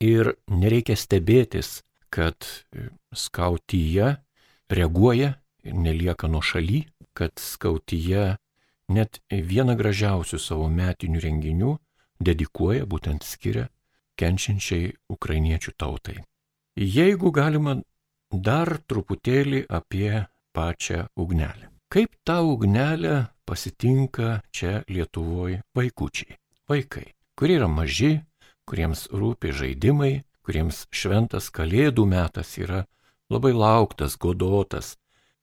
Ir 0.01 0.33
nereikia 0.49 0.95
stebėtis, 0.97 1.83
kad 2.09 2.47
skautyje 3.13 4.15
reaguoja 4.71 5.35
ir 5.63 5.75
nelieka 5.75 6.29
nuo 6.31 6.41
šaly, 6.41 6.87
kad 7.13 7.35
skautyje 7.37 8.37
net 8.89 9.21
vieną 9.29 9.75
gražiausių 9.79 10.39
savo 10.41 10.67
metinių 10.73 11.21
renginių 11.23 11.75
dedikuoja, 12.19 12.85
būtent 12.89 13.23
skiria 13.23 13.69
kenčiančiai 14.19 14.93
ukrainiečių 15.13 15.73
tautai. 15.79 16.19
Jeigu 16.75 17.31
galima 17.31 17.79
dar 18.31 18.77
truputėlį 18.87 19.65
apie 19.69 20.25
pačią 20.53 21.07
ugnelę. 21.15 21.69
Kaip 21.89 22.13
tą 22.23 22.41
ugnelę 22.45 23.31
pasitinka 23.45 24.41
čia 24.53 24.83
Lietuvoje 24.87 25.63
vaikučiai? 25.73 26.37
Vaikai, 26.69 27.07
kurie 27.33 27.55
yra 27.57 27.67
maži, 27.71 28.19
kuriems 28.69 29.07
rūpi 29.09 29.53
žaidimai, 29.55 30.21
kuriems 30.45 30.85
šventas 30.93 31.49
kalėdų 31.49 32.05
metas 32.05 32.53
yra 32.61 32.83
labai 33.33 33.55
lauktas, 33.57 34.17
godotas, 34.21 34.97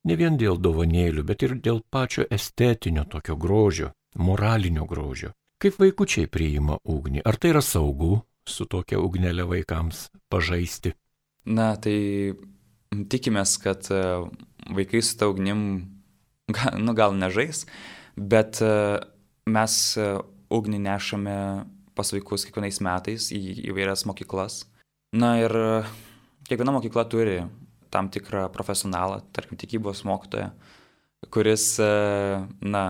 Ne 0.05 0.15
vien 0.15 0.37
dėl 0.37 0.59
dovanėlių, 0.61 1.23
bet 1.25 1.43
ir 1.43 1.57
dėl 1.63 1.81
pačio 1.89 2.27
estetinio 2.31 3.03
tokio 3.09 3.35
grožio, 3.35 3.91
moralinio 4.15 4.85
grožio. 4.85 5.33
Kaip 5.57 5.79
vaikučiai 5.81 6.29
priima 6.29 6.77
ugnį? 6.85 7.23
Ar 7.25 7.35
tai 7.41 7.55
yra 7.55 7.63
saugu 7.65 8.21
su 8.47 8.67
tokia 8.69 8.99
ugnelė 9.01 9.47
vaikams 9.49 10.07
pažaisti? 10.29 10.93
Na, 11.47 11.71
tai 11.81 12.35
tikimės, 13.09 13.57
kad 13.63 13.89
e, 13.91 14.01
vaikai 14.77 15.01
su 15.01 15.17
ta 15.17 15.29
ugnim, 15.31 15.61
nu 16.85 16.95
gal 16.97 17.15
nežais, 17.17 17.65
bet 18.15 18.61
e, 18.61 18.71
mes 19.49 19.77
e, 19.97 20.09
ugnį 20.53 20.81
nešame 20.85 21.37
pas 21.97 22.13
vaikus 22.13 22.45
kiekvienais 22.45 22.79
metais 22.85 23.31
į 23.33 23.41
įvairias 23.71 24.05
mokyklas. 24.07 24.65
Na 25.17 25.37
ir 25.41 25.53
kiekviena 26.47 26.75
mokykla 26.75 27.07
turi 27.09 27.39
tam 27.97 28.11
tikrą 28.13 28.45
profesionalą, 28.53 29.23
tarkim, 29.33 29.57
tikybos 29.57 30.05
mokytoją, 30.05 30.51
kuris, 31.33 31.73
e, 31.81 31.91
na, 32.61 32.83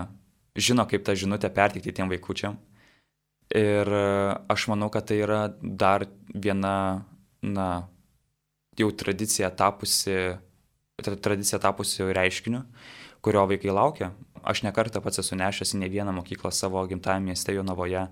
žino, 0.60 0.86
kaip 0.90 1.06
tą 1.08 1.16
žinutę 1.16 1.50
perteikti 1.54 1.96
tiem 1.96 2.12
vaikučiam. 2.12 2.58
Ir 3.56 3.88
e, 3.88 4.08
aš 4.52 4.68
manau, 4.74 4.92
kad 4.92 5.08
tai 5.08 5.22
yra 5.24 5.42
dar 5.62 6.08
viena, 6.36 7.06
na, 7.42 7.68
jau 8.78 8.92
tradicija 8.92 9.50
tapusi, 9.56 10.36
tradicija 11.00 11.60
tapusi 11.64 12.04
reiškiniu, 12.04 12.66
kurio 13.24 13.46
vaikai 13.50 13.72
laukia. 13.74 14.12
Aš 14.48 14.64
nekartą 14.68 15.02
pats 15.04 15.24
esu 15.24 15.38
nešęs 15.40 15.76
į 15.76 15.82
ne 15.82 15.90
vieną 15.92 16.14
mokyklą 16.20 16.52
savo 16.56 16.84
gimtajame 16.88 17.32
mieste 17.32 17.56
Jonavoje 17.56 18.06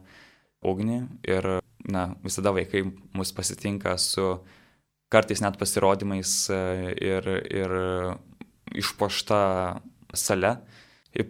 ugnį 0.65 0.97
ir, 1.27 1.49
na, 1.91 2.07
visada 2.23 2.55
vaikai 2.55 2.85
mus 3.15 3.31
pasitinka 3.35 3.97
su 4.01 4.39
kartais 5.09 5.41
net 5.43 5.57
pasirodymais 5.59 6.31
e, 6.49 6.59
ir, 7.01 7.27
ir 7.53 7.75
išpošta 8.75 9.39
sale, 10.15 10.55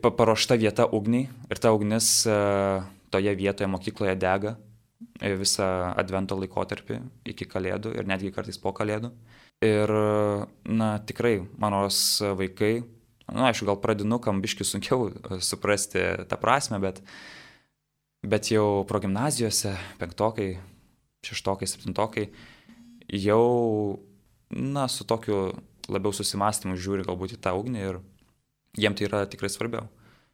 paruošta 0.02 0.58
vieta 0.58 0.88
ugniai 0.88 1.28
ir 1.52 1.62
ta 1.62 1.74
ugnis 1.76 2.26
e, 2.30 2.38
toje 3.14 3.36
vietoje 3.38 3.70
mokykloje 3.70 4.16
dega 4.22 4.56
e, 5.20 5.36
visą 5.38 5.68
advento 5.94 6.38
laikotarpį 6.40 7.02
iki 7.34 7.48
kalėdų 7.50 7.96
ir 8.00 8.10
netgi 8.10 8.34
kartais 8.36 8.60
po 8.62 8.74
kalėdų. 8.76 9.12
Ir, 9.64 9.90
na, 10.68 10.88
tikrai, 11.08 11.38
manos 11.58 12.20
vaikai, 12.20 12.84
na, 13.32 13.48
aišku, 13.48 13.64
gal 13.70 13.78
pradinukam 13.80 14.42
biški 14.44 14.68
sunkiau 14.68 15.08
suprasti 15.40 16.04
tą 16.28 16.38
prasme, 16.42 16.76
bet, 16.84 17.00
bet 18.20 18.52
jau 18.52 18.84
progymnazijose, 18.90 19.72
penktokai, 20.02 20.50
šeštokai, 21.26 21.70
septintokai, 21.72 22.26
jau, 23.12 24.00
na, 24.50 24.88
su 24.88 25.06
tokiu 25.08 25.52
labiau 25.92 26.14
susimastymu 26.16 26.78
žiūri 26.80 27.06
galbūt 27.06 27.36
į 27.38 27.42
tą 27.44 27.54
ugnį 27.58 27.86
ir 27.90 28.02
jiem 28.78 28.96
tai 28.98 29.08
yra 29.08 29.26
tikrai 29.30 29.52
svarbiau. 29.52 29.88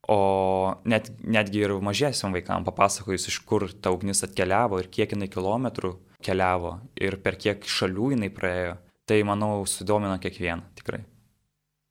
O 0.10 0.18
net, 0.90 1.12
netgi 1.22 1.62
ir 1.62 1.76
mažiesiam 1.84 2.34
vaikam 2.34 2.66
papasakojus, 2.66 3.28
iš 3.30 3.38
kur 3.46 3.68
ta 3.70 3.92
ugnis 3.94 4.24
atkeliavo 4.26 4.80
ir 4.82 4.90
kiek 4.90 5.14
jinai 5.14 5.30
kilometrų 5.30 5.94
keliavo 6.26 6.80
ir 6.98 7.20
per 7.22 7.38
kiek 7.42 7.66
šalių 7.66 8.16
jinai 8.16 8.32
praėjo, 8.34 8.76
tai 9.06 9.22
manau 9.28 9.62
sudomino 9.70 10.18
kiekvieną 10.22 10.74
tikrai. 10.80 11.04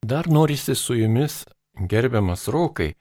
Dar 0.07 0.27
norisi 0.33 0.75
su 0.75 0.97
jumis, 0.97 1.45
gerbiamas 1.77 2.49
Rokai, 2.49 2.95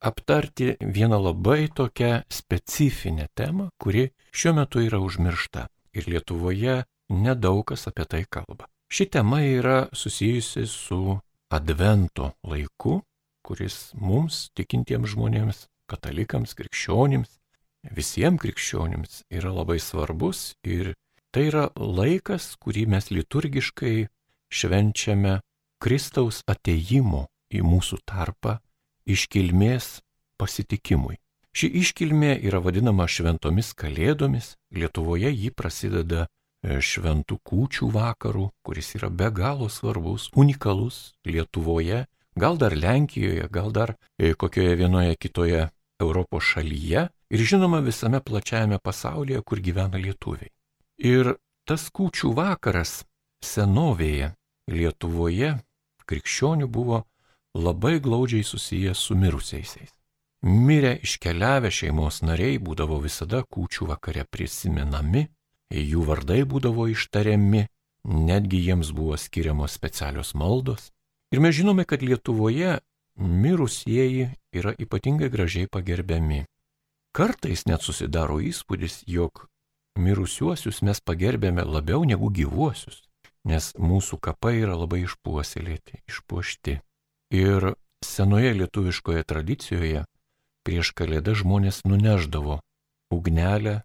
aptarti 0.00 0.74
vieną 0.80 1.20
labai 1.22 1.68
tokią 1.68 2.22
specifinę 2.28 3.28
temą, 3.34 3.68
kuri 3.78 4.08
šiuo 4.32 4.54
metu 4.56 4.82
yra 4.82 5.00
užmiršta. 5.04 5.66
Ir 5.96 6.08
Lietuvoje 6.12 6.82
nedaug 7.08 7.64
kas 7.70 7.86
apie 7.90 8.06
tai 8.08 8.24
kalba. 8.28 8.68
Ši 8.88 9.08
tema 9.10 9.42
yra 9.42 9.88
susijusi 9.92 10.66
su 10.66 11.18
Advento 11.50 12.32
laiku, 12.42 13.00
kuris 13.46 13.92
mums, 13.94 14.48
tikintiems 14.58 15.12
žmonėms, 15.14 15.66
katalikams, 15.90 16.54
krikščionims, 16.58 17.36
visiems 17.94 18.40
krikščionims 18.42 19.20
yra 19.30 19.52
labai 19.54 19.78
svarbus 19.82 20.56
ir 20.66 20.94
tai 21.30 21.46
yra 21.50 21.68
laikas, 21.78 22.56
kurį 22.58 22.86
mes 22.90 23.10
liturgiškai 23.14 24.08
švenčiame 24.50 25.38
Kristaus 25.82 26.42
ateimo 26.50 27.26
į 27.54 27.62
mūsų 27.62 28.00
tarpą 28.08 28.56
iškilmės 29.06 30.00
pasitikimui. 30.40 31.18
Ši 31.56 31.70
iškilmė 31.80 32.34
yra 32.44 32.58
vadinama 32.60 33.06
šventomis 33.08 33.70
kalėdomis, 33.78 34.56
Lietuvoje 34.76 35.30
ji 35.32 35.52
prasideda 35.56 36.26
šventų 36.66 37.38
kūčių 37.46 37.88
vakarų, 37.94 38.50
kuris 38.66 38.94
yra 38.98 39.10
be 39.10 39.30
galo 39.30 39.68
svarbus, 39.70 40.30
unikalus 40.34 41.14
Lietuvoje, 41.26 42.04
gal 42.36 42.58
dar 42.58 42.76
Lenkijoje, 42.76 43.48
gal 43.50 43.72
dar 43.72 43.94
e, 44.18 44.34
kokioje 44.34 44.76
vienoje 44.76 45.16
kitoje 45.16 45.68
Europos 46.00 46.44
šalyje, 46.44 47.08
ir 47.30 47.40
žinoma 47.40 47.80
visame 47.80 48.20
plačiajame 48.20 48.78
pasaulyje, 48.78 49.40
kur 49.42 49.60
gyvena 49.60 49.98
lietuviai. 50.00 50.50
Ir 50.98 51.36
tas 51.66 51.88
kūčių 51.90 52.34
vakaras 52.36 53.02
senovėje 53.44 54.34
Lietuvoje 54.66 55.52
krikščionių 56.06 56.66
buvo 56.66 57.04
labai 57.54 58.00
glaudžiai 58.02 58.44
susijęs 58.44 58.98
su 58.98 59.16
mirusiaisiais. 59.18 59.92
Mirę 60.46 60.96
iškeliavę 61.02 61.70
šeimos 61.72 62.20
nariai 62.22 62.58
būdavo 62.62 62.98
visada 63.02 63.42
kūčių 63.42 63.88
vakare 63.90 64.26
prisimenami, 64.30 65.26
jų 65.70 66.04
vardai 66.06 66.42
būdavo 66.46 66.86
ištariami, 66.92 67.66
netgi 68.06 68.60
jiems 68.68 68.92
buvo 68.94 69.16
skiriamos 69.18 69.74
specialios 69.74 70.34
maldos. 70.34 70.92
Ir 71.34 71.42
mes 71.42 71.56
žinome, 71.56 71.84
kad 71.84 72.02
Lietuvoje 72.02 72.78
mirusieji 73.16 74.30
yra 74.54 74.74
ypatingai 74.78 75.30
gražiai 75.32 75.66
pagerbiami. 75.66 76.44
Kartais 77.16 77.64
net 77.66 77.82
susidaro 77.82 78.38
įspūdis, 78.44 79.02
jog 79.08 79.46
mirusiuosius 79.98 80.82
mes 80.84 81.00
pagerbėme 81.00 81.64
labiau 81.64 82.04
negu 82.04 82.28
gyvuosius, 82.30 83.02
nes 83.48 83.72
mūsų 83.80 84.20
kapai 84.20 84.58
yra 84.60 84.76
labai 84.76 85.02
išpuoselėti, 85.06 86.02
išpuošti. 86.06 86.78
Ir 87.34 87.74
senoje 88.04 88.52
lietuviškoje 88.60 89.24
tradicijoje 89.24 90.04
prieš 90.66 90.92
kalėdą 90.98 91.34
žmonės 91.40 91.82
nuneždavo 91.88 92.60
ugnelę, 93.10 93.80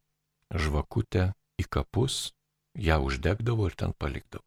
žvakutę 0.52 1.32
į 1.62 1.68
kapus, 1.72 2.32
ją 2.78 3.00
uždegdavo 3.06 3.70
ir 3.70 3.78
ten 3.78 3.96
palikdavo. 3.98 4.44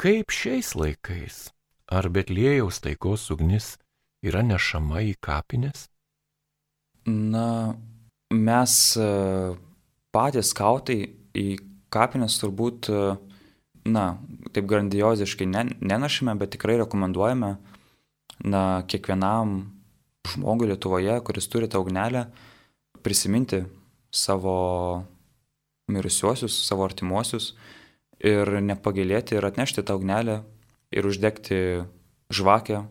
Kaip 0.00 0.32
šiais 0.32 0.72
laikais? 0.78 1.50
Ar 1.90 2.06
Betlėjaus 2.08 2.78
taikos 2.80 3.26
ugnis 3.34 3.74
yra 4.24 4.40
nešama 4.46 5.02
į 5.10 5.16
kapines? 5.20 5.88
Na, 7.04 7.74
mes 8.30 8.76
e, 8.96 9.08
patys 10.14 10.52
skautai 10.54 11.00
į 11.36 11.46
kapines 11.92 12.38
turbūt, 12.40 12.88
e, 12.88 13.16
na, 13.90 14.04
taip 14.54 14.70
grandioziškai 14.70 15.48
nenašime, 15.50 16.36
bet 16.38 16.54
tikrai 16.54 16.78
rekomenduojame, 16.80 17.56
na, 18.46 18.62
kiekvienam 18.88 19.58
žmogui 20.30 20.70
Lietuvoje, 20.70 21.18
kuris 21.26 21.48
turi 21.50 21.68
tą 21.68 21.82
ugnelę, 21.82 22.28
prisiminti 23.02 23.64
savo 24.12 24.56
mirusiuosius, 25.92 26.56
savo 26.66 26.86
artimuosius 26.86 27.52
ir 28.20 28.48
nepagailėti 28.64 29.38
ir 29.38 29.46
atnešti 29.48 29.84
tą 29.86 29.96
ugnelę 29.98 30.40
ir 30.92 31.06
uždegti 31.06 31.60
žvakę 32.34 32.84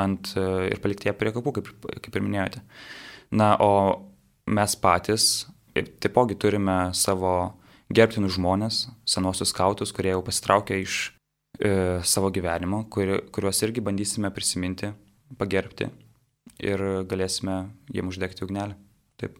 ant, 0.00 0.34
e, 0.36 0.46
ir 0.72 0.80
palikti 0.82 1.08
ją 1.08 1.14
prie 1.18 1.32
kapų, 1.34 1.58
kaip, 1.58 1.70
kaip 2.04 2.16
ir 2.16 2.24
minėjote. 2.24 2.62
Na, 3.34 3.54
o 3.62 3.72
mes 4.46 4.76
patys 4.78 5.46
taipogi 5.74 6.36
turime 6.38 6.94
savo 6.94 7.54
gerbtinus 7.94 8.36
žmonės, 8.38 8.84
senuosius 9.08 9.50
skautus, 9.52 9.92
kurie 9.94 10.12
jau 10.14 10.22
pasitraukė 10.24 10.78
iš 10.82 10.98
e, 11.58 12.00
savo 12.06 12.30
gyvenimo, 12.34 12.84
kur, 12.90 13.16
kuriuos 13.34 13.62
irgi 13.66 13.84
bandysime 13.84 14.30
prisiminti, 14.34 14.92
pagerbti 15.38 15.90
ir 16.62 16.84
galėsime 17.10 17.64
jiem 17.92 18.10
uždegti 18.10 18.46
ugnelę. 18.46 18.78
Taip. 19.20 19.38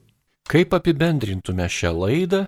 Kaip 0.51 0.75
apibendrintume 0.77 1.67
šią 1.71 1.93
laidą, 1.97 2.45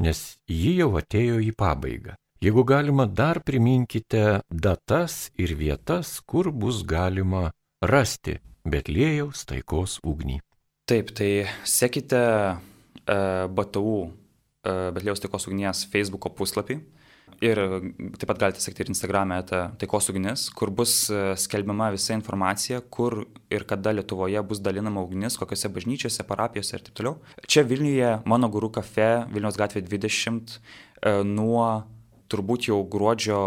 nes 0.00 0.20
ji 0.48 0.76
jau 0.80 0.92
atėjo 1.00 1.40
į 1.44 1.52
pabaigą. 1.58 2.16
Jeigu 2.40 2.64
galima, 2.64 3.04
dar 3.04 3.42
priminkite 3.44 4.40
datas 4.48 5.28
ir 5.36 5.52
vietas, 5.58 6.20
kur 6.24 6.48
bus 6.48 6.80
galima 6.88 7.50
rasti 7.84 8.38
Betlėjaus 8.64 9.44
taikos 9.48 9.98
ugnį. 10.04 10.38
Taip, 10.88 11.12
tai 11.16 11.46
sekite 11.68 12.20
uh, 12.20 13.44
BTU 13.52 13.98
uh, 14.00 14.88
Betlėjaus 14.96 15.20
taikos 15.20 15.46
ugnies 15.50 15.84
Facebook 15.92 16.30
puslapį. 16.36 16.80
Ir 17.40 17.56
taip 18.20 18.26
pat 18.28 18.40
galite 18.42 18.60
sekti 18.60 18.84
ir 18.84 18.90
Instagram'e 18.92 19.38
taikos 19.48 20.10
ugnis, 20.12 20.48
kur 20.52 20.68
bus 20.76 20.92
e, 21.08 21.20
skelbiama 21.40 21.88
visa 21.94 22.12
informacija, 22.12 22.82
kur 22.92 23.22
ir 23.48 23.64
kada 23.68 23.94
Lietuvoje 23.96 24.42
bus 24.44 24.60
dalinama 24.60 25.00
ugnis, 25.06 25.38
kokiose 25.40 25.70
bažnyčiose, 25.72 26.26
parapijose 26.28 26.76
ir 26.76 26.84
taip 26.84 26.98
toliau. 27.00 27.16
Čia 27.48 27.64
Vilniuje 27.64 28.18
mano 28.28 28.50
gurų 28.52 28.68
kafe, 28.76 29.08
Vilnius 29.32 29.56
gatvė 29.56 29.86
20, 29.88 30.58
nuo 31.24 31.64
turbūt 32.30 32.68
jau 32.68 32.82
gruodžio 32.92 33.40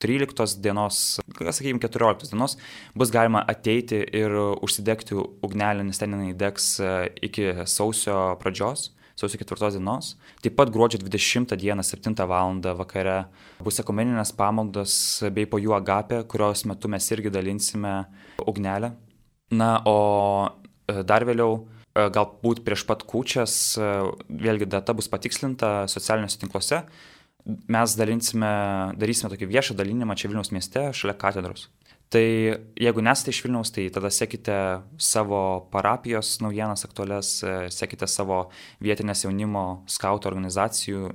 13 0.00 0.62
dienos, 0.64 1.20
sakykime 1.36 1.82
14 1.82 2.30
dienos, 2.30 2.56
bus 2.96 3.10
galima 3.12 3.42
ateiti 3.52 4.00
ir 4.16 4.32
užsidegti 4.64 5.18
ugnelę, 5.18 5.84
nes 5.84 6.00
ten 6.00 6.14
jinai 6.16 6.32
degs 6.38 6.72
e, 6.80 6.94
iki 7.28 7.50
sausio 7.68 8.22
pradžios, 8.40 8.92
sausio 9.20 9.40
4 9.40 9.70
dienos. 9.76 10.14
Taip 10.40 10.56
pat 10.56 10.72
gruodžio 10.72 11.02
20 11.04 11.56
dieną 11.60 11.84
7 11.84 12.16
val. 12.26 12.60
vakare 12.80 13.26
bus 13.60 13.80
ekumeninės 13.82 14.32
pamaldos 14.36 15.22
bei 15.32 15.46
po 15.46 15.60
jų 15.60 15.76
agapė, 15.76 16.24
kurios 16.24 16.64
metu 16.64 16.88
mes 16.88 17.10
irgi 17.10 17.30
dalinsime 17.30 18.06
ugnelę. 18.46 18.94
Na, 19.50 19.82
o 19.84 20.48
e, 20.88 21.02
dar 21.02 21.26
vėliau 21.26 21.66
e, 21.94 22.08
galbūt 22.08 22.64
prieš 22.64 22.86
pat 22.86 23.04
kūčias, 23.04 23.54
vėlgi 24.28 24.68
data 24.70 24.94
bus 24.94 25.10
patikslinta 25.10 25.88
socialiniuose 25.90 26.38
tinkluose, 26.40 26.84
mes 27.46 27.96
dalinsime, 27.98 28.52
darysime 29.00 29.30
tokį 29.32 29.48
viešą 29.50 29.76
dalinimą 29.78 30.16
čia 30.16 30.30
Vilniaus 30.30 30.52
mieste, 30.54 30.90
šalia 30.96 31.16
katedros. 31.18 31.68
Tai 32.10 32.22
jeigu 32.74 33.02
nesate 33.06 33.30
iš 33.30 33.44
Vilniaus, 33.44 33.70
tai 33.70 33.84
tada 33.94 34.10
sekite 34.10 34.54
savo 34.98 35.68
parapijos 35.70 36.40
naujienas 36.42 36.82
aktualias, 36.88 37.36
sekite 37.70 38.08
savo 38.10 38.40
vietinės 38.82 39.22
jaunimo 39.28 39.84
skautų 39.86 40.32
e, 40.32 41.12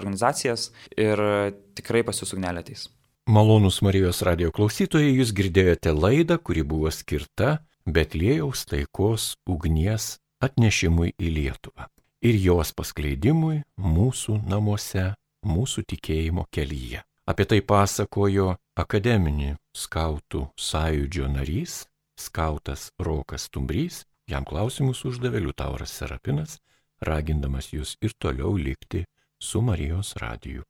organizacijas 0.00 0.70
ir 0.96 1.20
tikrai 1.76 2.00
pas 2.08 2.22
jūsų 2.22 2.38
ugnelė 2.38 2.64
ateis. 2.64 2.88
Malonus 3.28 3.82
Marijos 3.84 4.22
radio 4.24 4.48
klausytojai, 4.50 5.12
jūs 5.20 5.34
girdėjote 5.36 5.92
laidą, 5.92 6.40
kuri 6.40 6.64
buvo 6.64 6.88
skirta 6.88 7.58
Betlėjaus 7.84 8.64
taikos 8.64 9.34
ugnies 9.44 10.16
atnešimui 10.40 11.12
į 11.20 11.36
Lietuvą 11.36 11.90
ir 12.24 12.40
jos 12.40 12.72
paskleidimui 12.76 13.60
mūsų 13.80 14.40
namuose 14.48 15.10
mūsų 15.46 15.84
tikėjimo 15.88 16.46
kelyje. 16.52 17.04
Apie 17.30 17.44
tai 17.46 17.60
pasakojo 17.62 18.56
akademinį 18.82 19.52
skautų 19.76 20.40
sąjūdžio 20.58 21.28
narys, 21.30 21.74
skautas 22.18 22.88
Rokas 22.98 23.44
Tumbrys, 23.54 24.00
jam 24.26 24.42
klausimus 24.48 25.04
uždavė 25.06 25.44
Liutauras 25.44 25.94
Serapinas, 25.94 26.56
ragindamas 27.06 27.70
jūs 27.70 27.94
ir 28.02 28.16
toliau 28.18 28.56
likti 28.58 29.04
su 29.38 29.62
Marijos 29.62 30.16
radiju. 30.18 30.66